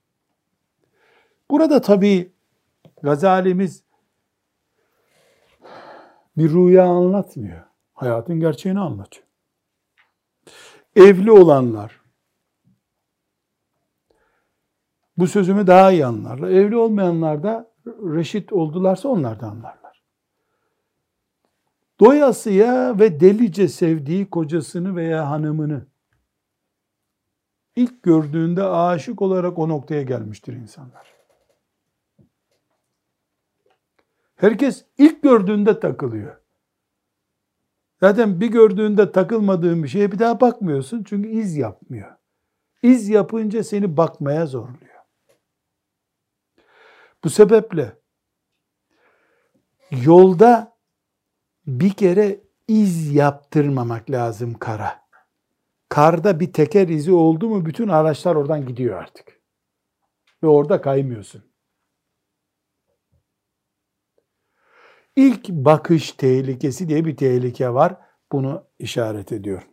Burada 1.51 1.81
tabii 1.81 2.31
Gazalimiz 3.03 3.83
bir 6.37 6.49
rüya 6.49 6.85
anlatmıyor. 6.85 7.63
Hayatın 7.93 8.39
gerçeğini 8.39 8.79
anlatıyor. 8.79 9.27
Evli 10.95 11.31
olanlar, 11.31 12.01
bu 15.17 15.27
sözümü 15.27 15.67
daha 15.67 15.91
iyi 15.91 16.05
anlarlar. 16.05 16.49
Evli 16.49 16.77
olmayanlar 16.77 17.43
da 17.43 17.71
reşit 17.85 18.53
oldularsa 18.53 19.09
onlar 19.09 19.39
da 19.39 19.47
anlarlar. 19.47 20.03
Doyasıya 21.99 22.99
ve 22.99 23.19
delice 23.19 23.67
sevdiği 23.67 24.29
kocasını 24.29 24.95
veya 24.95 25.29
hanımını 25.29 25.85
ilk 27.75 28.03
gördüğünde 28.03 28.63
aşık 28.63 29.21
olarak 29.21 29.59
o 29.59 29.69
noktaya 29.69 30.03
gelmiştir 30.03 30.53
insanlar. 30.53 31.16
Herkes 34.37 34.85
ilk 34.97 35.23
gördüğünde 35.23 35.79
takılıyor. 35.79 36.37
Zaten 37.99 38.41
bir 38.41 38.47
gördüğünde 38.47 39.11
takılmadığın 39.11 39.83
bir 39.83 39.87
şeye 39.87 40.11
bir 40.11 40.19
daha 40.19 40.41
bakmıyorsun 40.41 41.03
çünkü 41.03 41.29
iz 41.29 41.57
yapmıyor. 41.57 42.15
İz 42.83 43.09
yapınca 43.09 43.63
seni 43.63 43.97
bakmaya 43.97 44.45
zorluyor. 44.45 44.97
Bu 47.23 47.29
sebeple 47.29 47.93
yolda 49.91 50.77
bir 51.67 51.93
kere 51.93 52.39
iz 52.67 53.15
yaptırmamak 53.15 54.09
lazım 54.09 54.53
kara. 54.53 55.07
Karda 55.89 56.39
bir 56.39 56.53
teker 56.53 56.87
izi 56.87 57.11
oldu 57.11 57.49
mu 57.49 57.65
bütün 57.65 57.87
araçlar 57.87 58.35
oradan 58.35 58.65
gidiyor 58.65 59.01
artık. 59.01 59.41
Ve 60.43 60.47
orada 60.47 60.81
kaymıyorsun. 60.81 61.46
İlk 65.17 65.49
bakış 65.49 66.11
tehlikesi 66.11 66.89
diye 66.89 67.05
bir 67.05 67.17
tehlike 67.17 67.73
var. 67.73 67.95
Bunu 68.31 68.63
işaret 68.79 69.31
ediyor. 69.31 69.67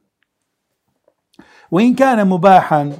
Ve 1.72 1.82
in 1.82 1.94
kana 1.94 2.24
mubahan 2.24 2.92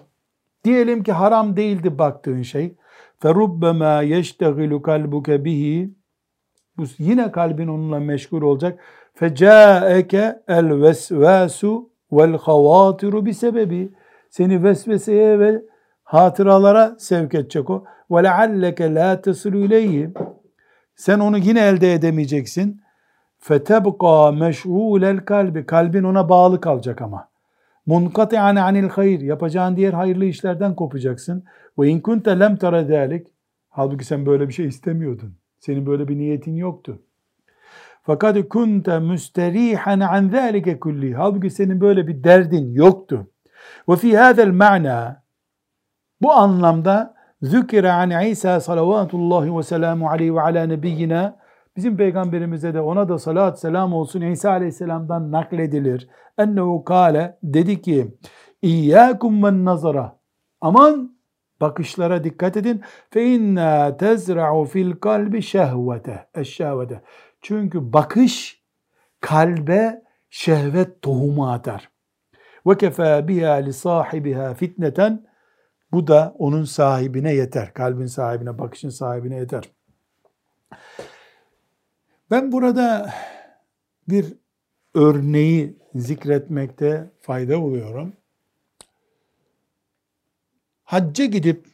diyelim 0.64 1.02
ki 1.02 1.12
haram 1.12 1.56
değildi 1.56 1.98
baktığın 1.98 2.42
şey. 2.42 2.74
Ferubbema 3.18 4.02
yeştegilu 4.02 4.82
kalbuke 4.82 5.44
bihi 5.44 5.94
bu 6.76 6.84
yine 6.98 7.32
kalbin 7.32 7.68
onunla 7.68 8.00
meşgul 8.00 8.42
olacak. 8.42 8.80
Fecaeke 9.14 10.42
el 10.48 10.82
vesvasu 10.82 11.90
vel 12.12 12.38
havatiru 12.38 13.26
bi 13.26 13.34
sebebi 13.34 13.92
seni 14.30 14.64
vesveseye 14.64 15.38
ve 15.38 15.62
hatıralara 16.02 16.96
sevk 16.98 17.34
edecek 17.34 17.70
o. 17.70 17.84
Ve 18.10 18.24
lealleke 18.24 18.94
la 18.94 19.20
tesilu 19.20 19.58
ileyhi 19.58 20.10
sen 20.96 21.18
onu 21.18 21.38
yine 21.38 21.60
elde 21.60 21.94
edemeyeceksin. 21.94 22.80
Fetebqa 23.38 24.32
meş'ulel 24.32 25.24
kalbi. 25.24 25.66
Kalbin 25.66 26.02
ona 26.02 26.28
bağlı 26.28 26.60
kalacak 26.60 27.02
ama. 27.02 27.28
Munkati'an 27.86 28.56
anil 28.56 28.88
hayır. 28.88 29.20
Yapacağın 29.20 29.76
diğer 29.76 29.92
hayırlı 29.92 30.24
işlerden 30.24 30.74
kopacaksın. 30.74 31.44
İn 31.82 32.00
kunte 32.00 32.40
lem 32.40 32.56
tara 32.56 32.88
dalik. 32.88 33.26
Halbuki 33.68 34.04
sen 34.04 34.26
böyle 34.26 34.48
bir 34.48 34.52
şey 34.52 34.66
istemiyordun. 34.66 35.34
Senin 35.58 35.86
böyle 35.86 36.08
bir 36.08 36.18
niyetin 36.18 36.56
yoktu. 36.56 37.02
Fakat 38.02 38.48
kunte 38.48 38.98
müsterihan 38.98 40.00
an 40.00 40.28
zalike 40.28 40.80
kulli. 40.80 41.14
Halbuki 41.14 41.50
senin 41.50 41.80
böyle 41.80 42.06
bir 42.06 42.24
derdin 42.24 42.72
yoktu. 42.72 43.26
Ve 43.88 43.96
fi 43.96 44.16
hada'l 44.16 44.52
ma'na 44.52 45.24
bu 46.20 46.32
anlamda 46.32 47.13
zükire 47.44 47.92
an 47.92 48.26
İsa 48.26 48.60
salavatullahi 48.60 49.56
ve 49.56 49.62
selamu 49.62 50.08
aleyhi 50.08 50.34
ve 50.34 50.40
ala 50.40 50.66
nebiyyina 50.66 51.36
bizim 51.76 51.96
peygamberimize 51.96 52.74
de 52.74 52.80
ona 52.80 53.08
da 53.08 53.18
salat 53.18 53.60
selam 53.60 53.92
olsun 53.92 54.20
İsa 54.20 54.50
aleyhisselamdan 54.50 55.32
nakledilir. 55.32 56.08
Ennehu 56.38 56.84
kâle 56.84 57.38
dedi 57.42 57.82
ki 57.82 58.14
İyyâkum 58.62 59.42
men 59.42 59.64
nazara 59.64 60.18
aman 60.60 61.16
bakışlara 61.60 62.24
dikkat 62.24 62.56
edin. 62.56 62.82
Fe 63.10 63.26
inna 63.26 63.96
tezra'u 63.96 64.64
fil 64.64 64.92
kalbi 64.92 65.42
şehvete. 65.42 66.26
Eşşehvete. 66.34 67.02
Çünkü 67.40 67.92
bakış 67.92 68.62
kalbe 69.20 70.02
şehvet 70.30 71.02
tohumu 71.02 71.50
atar. 71.50 71.90
Ve 72.66 72.76
kefâ 72.76 73.28
biha 73.28 73.52
li 73.52 73.72
sahibiha 73.72 74.54
fitneten. 74.54 75.33
Bu 75.94 76.06
da 76.06 76.34
onun 76.38 76.64
sahibine 76.64 77.34
yeter. 77.34 77.74
Kalbin 77.74 78.06
sahibine, 78.06 78.58
bakışın 78.58 78.88
sahibine 78.88 79.36
yeter. 79.36 79.64
Ben 82.30 82.52
burada 82.52 83.14
bir 84.08 84.34
örneği 84.94 85.78
zikretmekte 85.94 87.10
fayda 87.20 87.60
buluyorum. 87.62 88.12
Hacca 90.84 91.24
gidip 91.24 91.66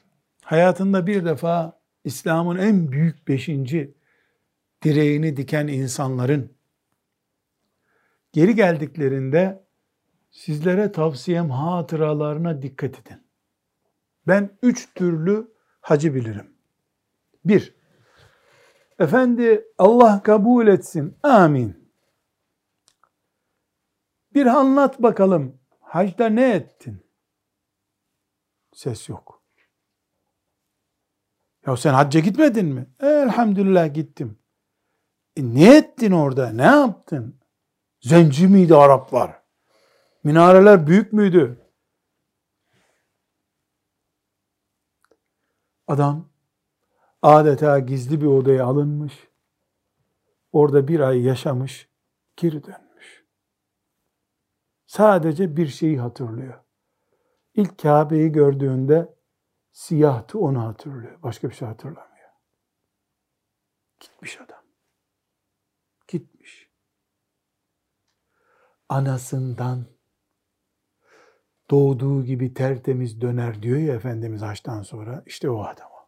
hayatında 0.45 1.07
bir 1.07 1.25
defa 1.25 1.81
İslam'ın 2.05 2.59
en 2.59 2.93
büyük 2.93 3.29
beşinci 3.29 3.95
direğini 4.83 5.37
diken 5.37 5.67
insanların 5.67 6.53
geri 8.33 8.55
geldiklerinde 8.55 9.65
sizlere 10.31 10.93
tavsiyem 10.93 11.51
hatıralarına 11.51 12.63
dikkat 12.63 13.01
edin. 13.01 13.30
Ben 14.31 14.59
üç 14.63 14.95
türlü 14.95 15.53
hacı 15.81 16.15
bilirim. 16.15 16.57
Bir, 17.45 17.75
efendi 18.99 19.65
Allah 19.79 20.23
kabul 20.23 20.67
etsin, 20.67 21.19
amin. 21.23 21.93
Bir 24.35 24.47
anlat 24.47 25.03
bakalım, 25.03 25.59
hacda 25.81 26.29
ne 26.29 26.55
ettin? 26.55 27.07
Ses 28.73 29.09
yok. 29.09 29.43
Ya 31.67 31.77
sen 31.77 31.95
hacca 31.95 32.21
gitmedin 32.21 32.67
mi? 32.67 32.87
Elhamdülillah 33.01 33.95
gittim. 33.95 34.39
E, 35.37 35.55
ne 35.55 35.77
ettin 35.77 36.13
orada? 36.13 36.51
Ne 36.51 36.63
yaptın? 36.63 37.41
Zenci 38.01 38.49
miydi 38.49 38.75
Araplar? 38.75 39.43
Minareler 40.25 40.87
büyük 40.87 41.13
müydü? 41.13 41.60
Adam 45.91 46.29
adeta 47.23 47.79
gizli 47.79 48.21
bir 48.21 48.27
odaya 48.27 48.67
alınmış. 48.67 49.29
Orada 50.53 50.89
bir 50.89 51.01
ay 51.01 51.23
yaşamış, 51.23 51.89
geri 52.37 52.65
dönmüş. 52.65 53.27
Sadece 54.87 55.57
bir 55.57 55.67
şeyi 55.67 56.01
hatırlıyor. 56.01 56.65
İlk 57.55 57.79
Kabe'yi 57.79 58.33
gördüğünde 58.33 59.15
siyahtı 59.73 60.39
onu 60.39 60.65
hatırlıyor. 60.65 61.23
Başka 61.23 61.51
bir 61.51 61.55
şey 61.55 61.69
hatırlamıyor. 61.69 62.31
Gitmiş 64.01 64.41
adam. 64.41 64.65
Gitmiş. 66.09 66.71
Anasından 68.89 69.87
doğduğu 71.71 72.25
gibi 72.25 72.55
tertemiz 72.55 73.21
döner 73.21 73.63
diyor 73.63 73.79
ya 73.79 73.95
Efendimiz 73.95 74.43
haçtan 74.43 74.83
sonra. 74.83 75.23
işte 75.27 75.51
o 75.51 75.63
adam 75.63 75.89
o. 75.93 76.01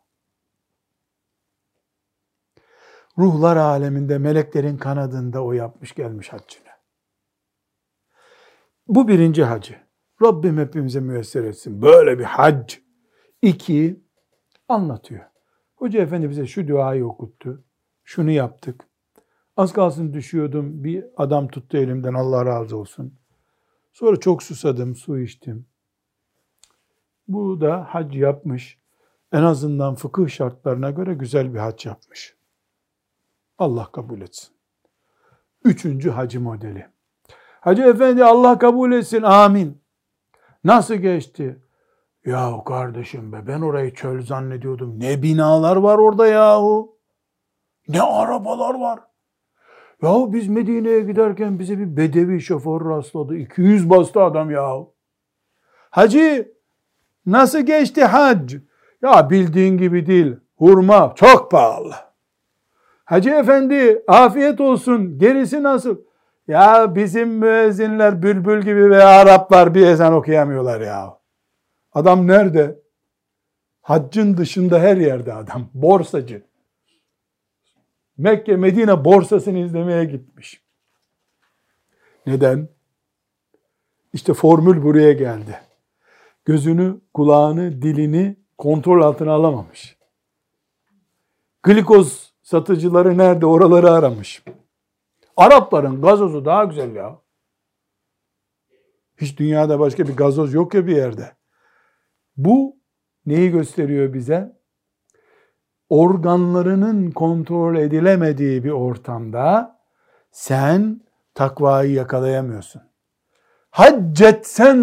Ruhlar 3.19 3.57
aleminde 3.57 4.19
meleklerin 4.19 4.77
kanadında 4.77 5.45
o 5.45 5.53
yapmış 5.53 5.95
gelmiş 5.95 6.29
haccını. 6.29 6.69
Bu 8.89 9.09
birinci 9.09 9.45
hacı. 9.45 9.77
Rabbim 10.23 10.59
hepimize 10.59 11.01
müyesser 11.01 11.45
etsin. 11.45 11.83
Böyle 11.83 12.19
bir 12.19 12.25
hac. 12.25 12.75
İki, 13.43 14.05
anlatıyor. 14.69 15.25
Hoca 15.77 16.01
efendi 16.03 16.31
bize 16.31 16.47
şu 16.47 16.69
duayı 16.69 17.07
okuttu. 17.07 17.65
Şunu 18.05 18.31
yaptık. 18.31 18.89
Az 19.57 19.73
kalsın 19.73 20.13
düşüyordum. 20.13 20.85
Bir 20.85 21.05
adam 21.17 21.49
tuttu 21.49 21.77
elimden 21.77 22.15
Allah 22.15 22.47
razı 22.47 22.77
olsun. 22.77 23.22
Sonra 23.93 24.21
çok 24.21 24.43
susadım, 24.43 24.97
su 24.97 25.19
içtim. 25.19 25.67
Bu 27.29 27.61
da 27.61 27.87
hac 27.91 28.17
yapmış. 28.17 28.79
En 29.33 29.43
azından 29.43 29.95
fıkıh 29.95 30.29
şartlarına 30.29 30.91
göre 30.91 31.15
güzel 31.15 31.55
bir 31.55 31.59
hac 31.59 31.87
yapmış. 31.87 32.37
Allah 33.59 33.93
kabul 33.93 34.21
etsin. 34.21 34.55
Üçüncü 35.65 36.11
hacı 36.11 36.41
modeli. 36.41 36.87
Hacı 37.61 37.83
efendi 37.83 38.25
Allah 38.25 38.59
kabul 38.59 38.93
etsin 38.93 39.23
amin. 39.23 39.83
Nasıl 40.65 40.95
geçti? 40.95 41.63
Yahu 42.25 42.65
kardeşim 42.65 43.33
be 43.33 43.47
ben 43.47 43.61
orayı 43.61 43.95
çöl 43.95 44.23
zannediyordum. 44.23 45.01
Ne 45.01 45.23
binalar 45.23 45.77
var 45.77 45.99
orada 45.99 46.27
yahu. 46.27 46.99
Ne 47.89 48.03
arabalar 48.03 48.75
var. 48.75 49.01
Ya 50.03 50.33
biz 50.33 50.49
Medine'ye 50.49 51.01
giderken 51.01 51.59
bize 51.59 51.79
bir 51.79 51.97
bedevi 51.97 52.41
şoför 52.41 52.91
rastladı. 52.91 53.37
200 53.37 53.91
bastı 53.91 54.23
adam 54.23 54.51
ya. 54.51 54.87
Hacı 55.91 56.53
nasıl 57.27 57.61
geçti 57.61 58.05
hac? 58.05 58.55
Ya 59.03 59.31
bildiğin 59.31 59.79
gibi 59.79 60.07
değil. 60.07 60.37
Hurma 60.57 61.13
çok 61.17 61.51
pahalı. 61.51 61.95
Hacı 63.05 63.31
efendi 63.31 64.03
afiyet 64.09 64.61
olsun. 64.61 65.19
Gerisi 65.19 65.63
nasıl? 65.63 65.97
Ya 66.49 66.95
bizim 66.95 67.29
müezzinler 67.29 68.23
bülbül 68.23 68.63
gibi 68.63 68.91
ve 68.91 69.05
Araplar 69.05 69.75
bir 69.75 69.87
ezan 69.87 70.13
okuyamıyorlar 70.13 70.81
ya. 70.81 71.19
Adam 71.93 72.27
nerede? 72.27 72.79
Haccın 73.83 74.37
dışında 74.37 74.79
her 74.79 74.97
yerde 74.97 75.35
adam. 75.35 75.69
Borsacı. 75.75 76.43
Mekke, 78.23 78.57
Medine 78.57 79.05
borsasını 79.05 79.59
izlemeye 79.59 80.05
gitmiş. 80.05 80.63
Neden? 82.27 82.69
İşte 84.13 84.35
formül 84.35 84.83
buraya 84.83 85.13
geldi. 85.13 85.61
Gözünü, 86.45 87.01
kulağını, 87.15 87.83
dilini 87.83 88.37
kontrol 88.59 89.03
altına 89.03 89.33
alamamış. 89.33 89.97
Glikoz 91.63 92.33
satıcıları 92.43 93.19
nerede 93.19 93.47
oraları 93.47 93.91
aramış. 93.91 94.45
Arapların 95.37 96.03
gazozu 96.03 96.45
daha 96.45 96.65
güzel 96.65 96.95
ya. 96.95 97.19
Hiç 99.17 99.39
dünyada 99.39 99.81
başka 99.81 100.09
bir 100.09 100.17
gazoz 100.17 100.55
yok 100.55 100.75
ya 100.75 100.87
bir 100.87 100.97
yerde. 100.97 101.33
Bu 102.37 102.77
neyi 103.27 103.51
gösteriyor 103.51 104.15
bize? 104.15 104.62
Organlarının 105.93 107.11
kontrol 107.11 107.77
edilemediği 107.77 108.65
bir 108.65 108.71
ortamda 108.71 109.77
sen 110.31 111.01
takvayı 111.35 111.93
yakalayamıyorsun. 111.93 112.83
Hac 113.71 114.21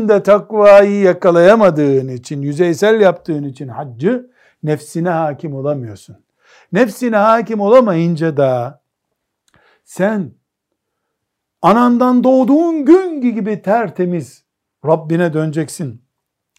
de 0.09 0.23
takvayı 0.23 1.01
yakalayamadığın 1.01 2.07
için, 2.07 2.41
yüzeysel 2.41 3.01
yaptığın 3.01 3.43
için 3.43 3.67
haccı 3.67 4.31
nefsine 4.63 5.09
hakim 5.09 5.55
olamıyorsun. 5.55 6.17
Nefsine 6.71 7.17
hakim 7.17 7.61
olamayınca 7.61 8.37
da 8.37 8.81
sen 9.83 10.31
anandan 11.61 12.23
doğduğun 12.23 12.85
gün 12.85 13.21
gibi 13.21 13.61
tertemiz 13.61 14.43
Rabbine 14.85 15.33
döneceksin. 15.33 16.01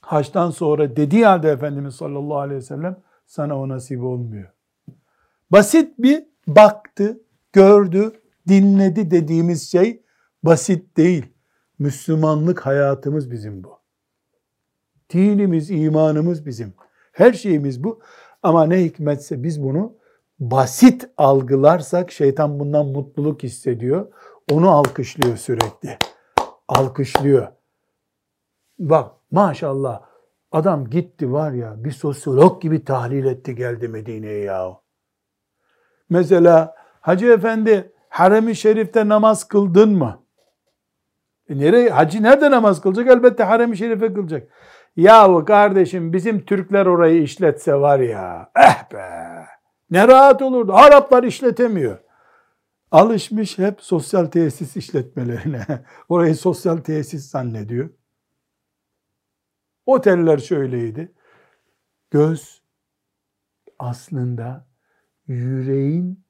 Haçtan 0.03 0.51
sonra 0.51 0.97
dediği 0.97 1.27
halde 1.27 1.51
Efendimiz 1.51 1.95
sallallahu 1.95 2.39
aleyhi 2.39 2.59
ve 2.59 2.65
sellem 2.65 2.97
sana 3.31 3.59
o 3.59 3.69
nasip 3.69 4.03
olmuyor. 4.03 4.51
Basit 5.53 5.99
bir 5.99 6.27
baktı, 6.47 7.21
gördü, 7.53 8.13
dinledi 8.49 9.11
dediğimiz 9.11 9.71
şey 9.71 10.03
basit 10.43 10.97
değil. 10.97 11.27
Müslümanlık 11.79 12.67
hayatımız 12.67 13.31
bizim 13.31 13.65
bu. 13.65 13.79
Dinimiz, 15.13 15.71
imanımız 15.71 16.47
bizim. 16.47 16.75
Her 17.13 17.33
şeyimiz 17.33 17.85
bu. 17.85 18.01
Ama 18.43 18.67
ne 18.67 18.85
hikmetse 18.85 19.43
biz 19.43 19.63
bunu 19.63 19.97
basit 20.41 21.09
algılarsak 21.17 22.13
şeytan 22.13 22.61
bundan 22.61 22.87
mutluluk 22.87 23.43
hissediyor. 23.43 24.13
Onu 24.53 24.71
alkışlıyor 24.71 25.37
sürekli. 25.37 25.99
Alkışlıyor. 26.69 27.49
Bak 28.79 29.13
maşallah 29.31 30.10
adam 30.53 30.91
gitti 30.91 31.33
var 31.33 31.53
ya 31.53 31.85
bir 31.85 31.91
sosyolog 31.91 32.63
gibi 32.63 32.85
tahlil 32.85 33.25
etti 33.25 33.55
geldi 33.55 33.89
Medine'ye 33.89 34.39
ya. 34.39 34.81
Mesela 36.11 36.75
Hacı 37.01 37.27
Efendi 37.27 37.93
harem-i 38.09 38.57
şerifte 38.57 39.09
namaz 39.09 39.49
kıldın 39.49 39.91
mı? 39.91 40.23
E 41.49 41.59
nereye? 41.59 41.91
Hacı 41.91 42.23
nerede 42.23 42.51
namaz 42.51 42.81
kılacak? 42.81 43.09
Elbette 43.09 43.43
harem-i 43.43 43.77
şerife 43.77 44.13
kılacak. 44.13 44.49
Yahu 44.97 45.45
kardeşim 45.45 46.13
bizim 46.13 46.45
Türkler 46.45 46.87
orayı 46.87 47.23
işletse 47.23 47.75
var 47.75 47.99
ya. 47.99 48.51
Eh 48.57 48.93
be. 48.93 49.07
Ne 49.91 50.09
rahat 50.09 50.43
olurdu. 50.43 50.73
Araplar 50.73 51.23
işletemiyor. 51.23 51.99
Alışmış 52.91 53.59
hep 53.59 53.83
sosyal 53.83 54.27
tesis 54.27 54.77
işletmelerine. 54.77 55.67
Orayı 56.09 56.37
sosyal 56.37 56.77
tesis 56.77 57.31
zannediyor. 57.31 57.91
Oteller 59.87 60.39
şöyleydi. 60.39 61.13
Göz 62.11 62.63
aslında 63.79 64.69
yüreğin 65.27 66.25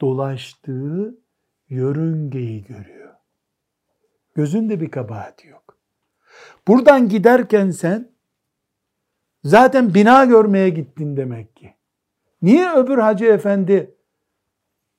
dolaştığı 0.00 1.18
yörüngeyi 1.68 2.64
görüyor. 2.64 3.14
Gözünde 4.34 4.80
bir 4.80 4.90
kabahati 4.90 5.48
yok. 5.48 5.78
Buradan 6.68 7.08
giderken 7.08 7.70
sen 7.70 8.12
zaten 9.44 9.94
bina 9.94 10.24
görmeye 10.24 10.68
gittin 10.68 11.16
demek 11.16 11.56
ki. 11.56 11.74
Niye 12.42 12.72
öbür 12.72 12.98
hacı 12.98 13.24
efendi 13.24 13.94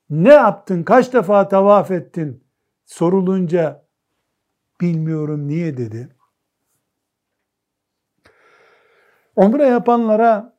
ne 0.10 0.34
yaptın, 0.34 0.84
kaç 0.84 1.14
defa 1.14 1.48
tavaf 1.48 1.92
ettin 1.92 2.44
sorulunca 2.86 3.88
bilmiyorum 4.82 5.48
niye 5.48 5.78
dedi. 5.78 6.16
Umre 9.36 9.64
yapanlara 9.64 10.54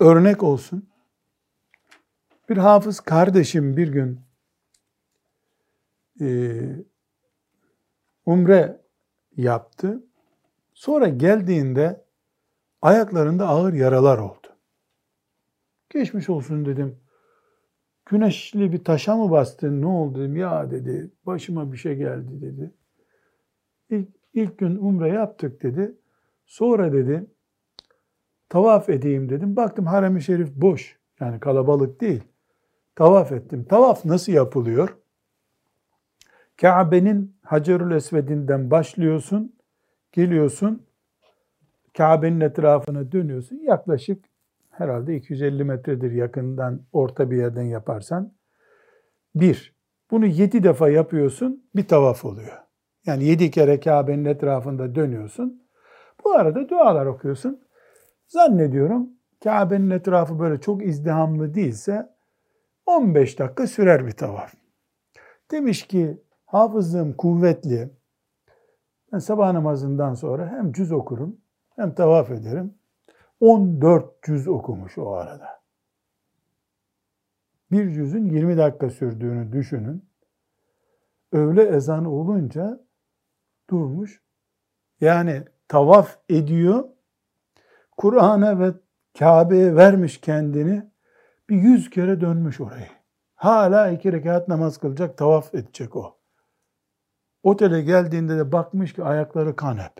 örnek 0.00 0.42
olsun. 0.42 0.88
Bir 2.48 2.56
hafız 2.56 3.00
kardeşim 3.00 3.76
bir 3.76 3.88
gün 3.88 4.20
e, 6.20 6.26
umre 8.26 8.80
yaptı. 9.36 10.04
Sonra 10.74 11.08
geldiğinde 11.08 12.04
ayaklarında 12.82 13.48
ağır 13.48 13.72
yaralar 13.72 14.18
oldu. 14.18 14.46
Geçmiş 15.90 16.28
olsun 16.28 16.64
dedim. 16.64 17.00
Güneşli 18.06 18.72
bir 18.72 18.84
taşa 18.84 19.16
mı 19.16 19.30
bastın 19.30 19.82
ne 19.82 19.86
oldu 19.86 20.18
dedim. 20.18 20.36
Ya 20.36 20.70
dedi 20.70 21.10
başıma 21.26 21.72
bir 21.72 21.76
şey 21.76 21.96
geldi 21.96 22.40
dedi. 22.40 22.74
İlk, 23.90 24.19
ilk 24.34 24.58
gün 24.58 24.76
umre 24.76 25.08
yaptık 25.08 25.62
dedi. 25.62 25.94
Sonra 26.46 26.92
dedi 26.92 27.26
tavaf 28.48 28.88
edeyim 28.88 29.28
dedim. 29.28 29.56
Baktım 29.56 29.86
harem-i 29.86 30.22
şerif 30.22 30.54
boş. 30.54 30.98
Yani 31.20 31.40
kalabalık 31.40 32.00
değil. 32.00 32.22
Tavaf 32.96 33.32
ettim. 33.32 33.64
Tavaf 33.64 34.04
nasıl 34.04 34.32
yapılıyor? 34.32 34.96
Kabe'nin 36.60 37.36
Hacerül 37.42 37.90
Esved'inden 37.90 38.70
başlıyorsun, 38.70 39.52
geliyorsun, 40.12 40.86
Kabe'nin 41.96 42.40
etrafına 42.40 43.12
dönüyorsun. 43.12 43.56
Yaklaşık 43.56 44.24
herhalde 44.70 45.16
250 45.16 45.64
metredir 45.64 46.12
yakından 46.12 46.82
orta 46.92 47.30
bir 47.30 47.36
yerden 47.36 47.62
yaparsan. 47.62 48.32
Bir, 49.34 49.74
bunu 50.10 50.26
yedi 50.26 50.62
defa 50.62 50.88
yapıyorsun, 50.88 51.64
bir 51.76 51.88
tavaf 51.88 52.24
oluyor. 52.24 52.58
Yani 53.06 53.24
yedi 53.24 53.50
kere 53.50 53.80
Kabe'nin 53.80 54.24
etrafında 54.24 54.94
dönüyorsun. 54.94 55.62
Bu 56.24 56.32
arada 56.32 56.68
dualar 56.68 57.06
okuyorsun. 57.06 57.60
Zannediyorum 58.26 59.10
Kabe'nin 59.44 59.90
etrafı 59.90 60.38
böyle 60.38 60.60
çok 60.60 60.84
izdihamlı 60.84 61.54
değilse 61.54 62.10
15 62.86 63.38
dakika 63.38 63.66
sürer 63.66 64.06
bir 64.06 64.12
tavaf. 64.12 64.54
Demiş 65.50 65.86
ki 65.86 66.22
hafızlığım 66.46 67.12
kuvvetli. 67.12 67.90
Ben 69.12 69.18
sabah 69.18 69.52
namazından 69.52 70.14
sonra 70.14 70.48
hem 70.48 70.72
cüz 70.72 70.92
okurum 70.92 71.40
hem 71.76 71.94
tavaf 71.94 72.30
ederim. 72.30 72.74
14 73.40 74.22
cüz 74.22 74.48
okumuş 74.48 74.98
o 74.98 75.12
arada. 75.12 75.60
Bir 77.72 77.90
cüzün 77.90 78.26
20 78.26 78.56
dakika 78.56 78.90
sürdüğünü 78.90 79.52
düşünün. 79.52 80.04
Öğle 81.32 81.62
ezanı 81.62 82.10
olunca 82.10 82.80
durmuş. 83.70 84.22
Yani 85.00 85.44
tavaf 85.68 86.18
ediyor. 86.28 86.84
Kur'an'a 87.96 88.60
ve 88.60 88.72
Kabe'ye 89.18 89.76
vermiş 89.76 90.20
kendini. 90.20 90.90
Bir 91.48 91.56
yüz 91.56 91.90
kere 91.90 92.20
dönmüş 92.20 92.60
orayı. 92.60 92.88
Hala 93.34 93.90
iki 93.90 94.12
rekat 94.12 94.48
namaz 94.48 94.78
kılacak, 94.78 95.18
tavaf 95.18 95.54
edecek 95.54 95.96
o. 95.96 96.20
Otele 97.42 97.82
geldiğinde 97.82 98.38
de 98.38 98.52
bakmış 98.52 98.92
ki 98.92 99.04
ayakları 99.04 99.56
kan 99.56 99.78
hep. 99.78 99.92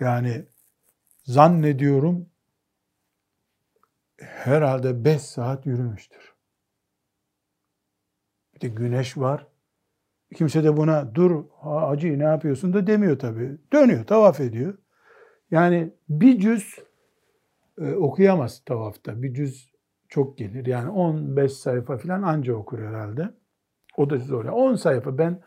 Yani 0.00 0.46
zannediyorum 1.24 2.30
herhalde 4.18 5.04
5 5.04 5.22
saat 5.22 5.66
yürümüştür. 5.66 6.34
Bir 8.54 8.60
de 8.60 8.68
güneş 8.68 9.16
var. 9.16 9.46
Kimse 10.34 10.64
de 10.64 10.76
buna 10.76 11.14
dur 11.14 11.44
acı 11.62 12.18
ne 12.18 12.24
yapıyorsun 12.24 12.72
da 12.72 12.86
demiyor 12.86 13.18
tabii. 13.18 13.58
Dönüyor, 13.72 14.04
tavaf 14.04 14.40
ediyor. 14.40 14.78
Yani 15.50 15.92
bir 16.08 16.38
cüz 16.38 16.78
e, 17.78 17.94
okuyamaz 17.94 18.64
tavafta. 18.64 19.22
Bir 19.22 19.34
cüz 19.34 19.72
çok 20.08 20.38
gelir. 20.38 20.66
Yani 20.66 20.90
15 20.90 21.52
sayfa 21.52 21.98
falan 21.98 22.22
anca 22.22 22.54
okur 22.54 22.78
herhalde. 22.78 23.34
O 23.96 24.10
da 24.10 24.18
zor. 24.18 24.44
10 24.44 24.74
sayfa 24.74 25.18
ben 25.18 25.42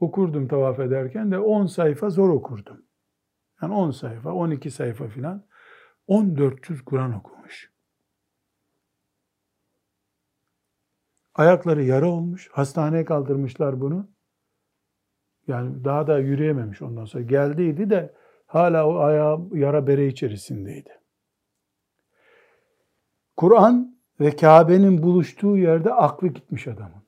okurdum 0.00 0.48
tavaf 0.48 0.80
ederken 0.80 1.32
de 1.32 1.38
10 1.38 1.66
sayfa 1.66 2.10
zor 2.10 2.28
okurdum. 2.28 2.82
Yani 3.62 3.74
10 3.74 3.90
sayfa, 3.90 4.32
12 4.32 4.70
sayfa 4.70 5.08
filan 5.08 5.46
1400 6.08 6.84
Kur'an 6.84 7.12
okumuş. 7.12 7.72
Ayakları 11.34 11.84
yara 11.84 12.06
olmuş. 12.06 12.48
Hastaneye 12.52 13.04
kaldırmışlar 13.04 13.80
bunu. 13.80 14.08
Yani 15.48 15.84
daha 15.84 16.06
da 16.06 16.18
yürüyememiş 16.18 16.82
ondan 16.82 17.04
sonra. 17.04 17.24
Geldiydi 17.24 17.90
de 17.90 18.14
hala 18.46 18.88
o 18.88 18.98
ayağı 18.98 19.48
yara 19.52 19.86
bere 19.86 20.06
içerisindeydi. 20.06 21.00
Kur'an 23.36 23.98
ve 24.20 24.36
Kabe'nin 24.36 25.02
buluştuğu 25.02 25.56
yerde 25.56 25.94
aklı 25.94 26.28
gitmiş 26.28 26.66
adamın. 26.66 27.02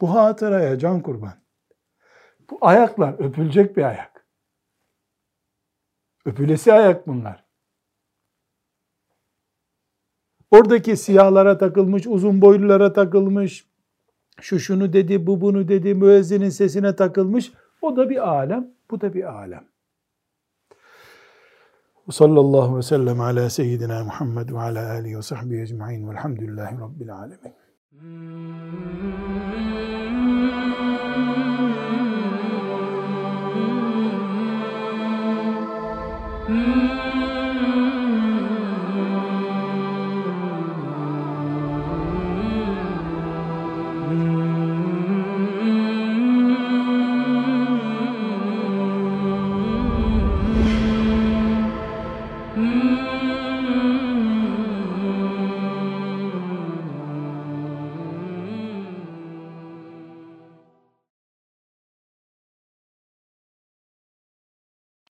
Bu 0.00 0.14
hatıraya 0.14 0.78
can 0.78 1.02
kurban. 1.02 1.34
Bu 2.50 2.58
ayaklar 2.60 3.14
öpülecek 3.18 3.76
bir 3.76 3.82
ayak. 3.82 4.26
Öpülesi 6.24 6.72
ayak 6.72 7.06
bunlar. 7.06 7.44
Oradaki 10.50 10.96
siyahlara 10.96 11.58
takılmış, 11.58 12.06
uzun 12.06 12.40
boylulara 12.40 12.92
takılmış, 12.92 13.67
şu 14.40 14.58
şunu 14.58 14.92
dedi, 14.92 15.26
bu 15.26 15.40
bunu 15.40 15.68
dedi, 15.68 15.94
müezzinin 15.94 16.48
sesine 16.48 16.96
takılmış. 16.96 17.52
O 17.82 17.96
da 17.96 18.10
bir 18.10 18.28
alem, 18.28 18.70
bu 18.90 19.00
da 19.00 19.14
bir 19.14 19.24
alem. 19.24 19.64
Sallallahu 22.10 22.76
ve 22.76 22.82
sellem 22.82 23.20
ala 23.20 23.50
seyyidina 23.50 24.04
Muhammed 24.04 24.50
ve 24.50 24.58
ala 24.58 24.90
alihi 24.90 25.16
ve 25.16 25.22
sahbihi 25.22 25.62
ecma'in 25.62 26.08
velhamdülillahi 26.08 26.78
rabbil 26.80 27.14
alemin. 27.14 27.54
Mm-hmm. 36.48 36.97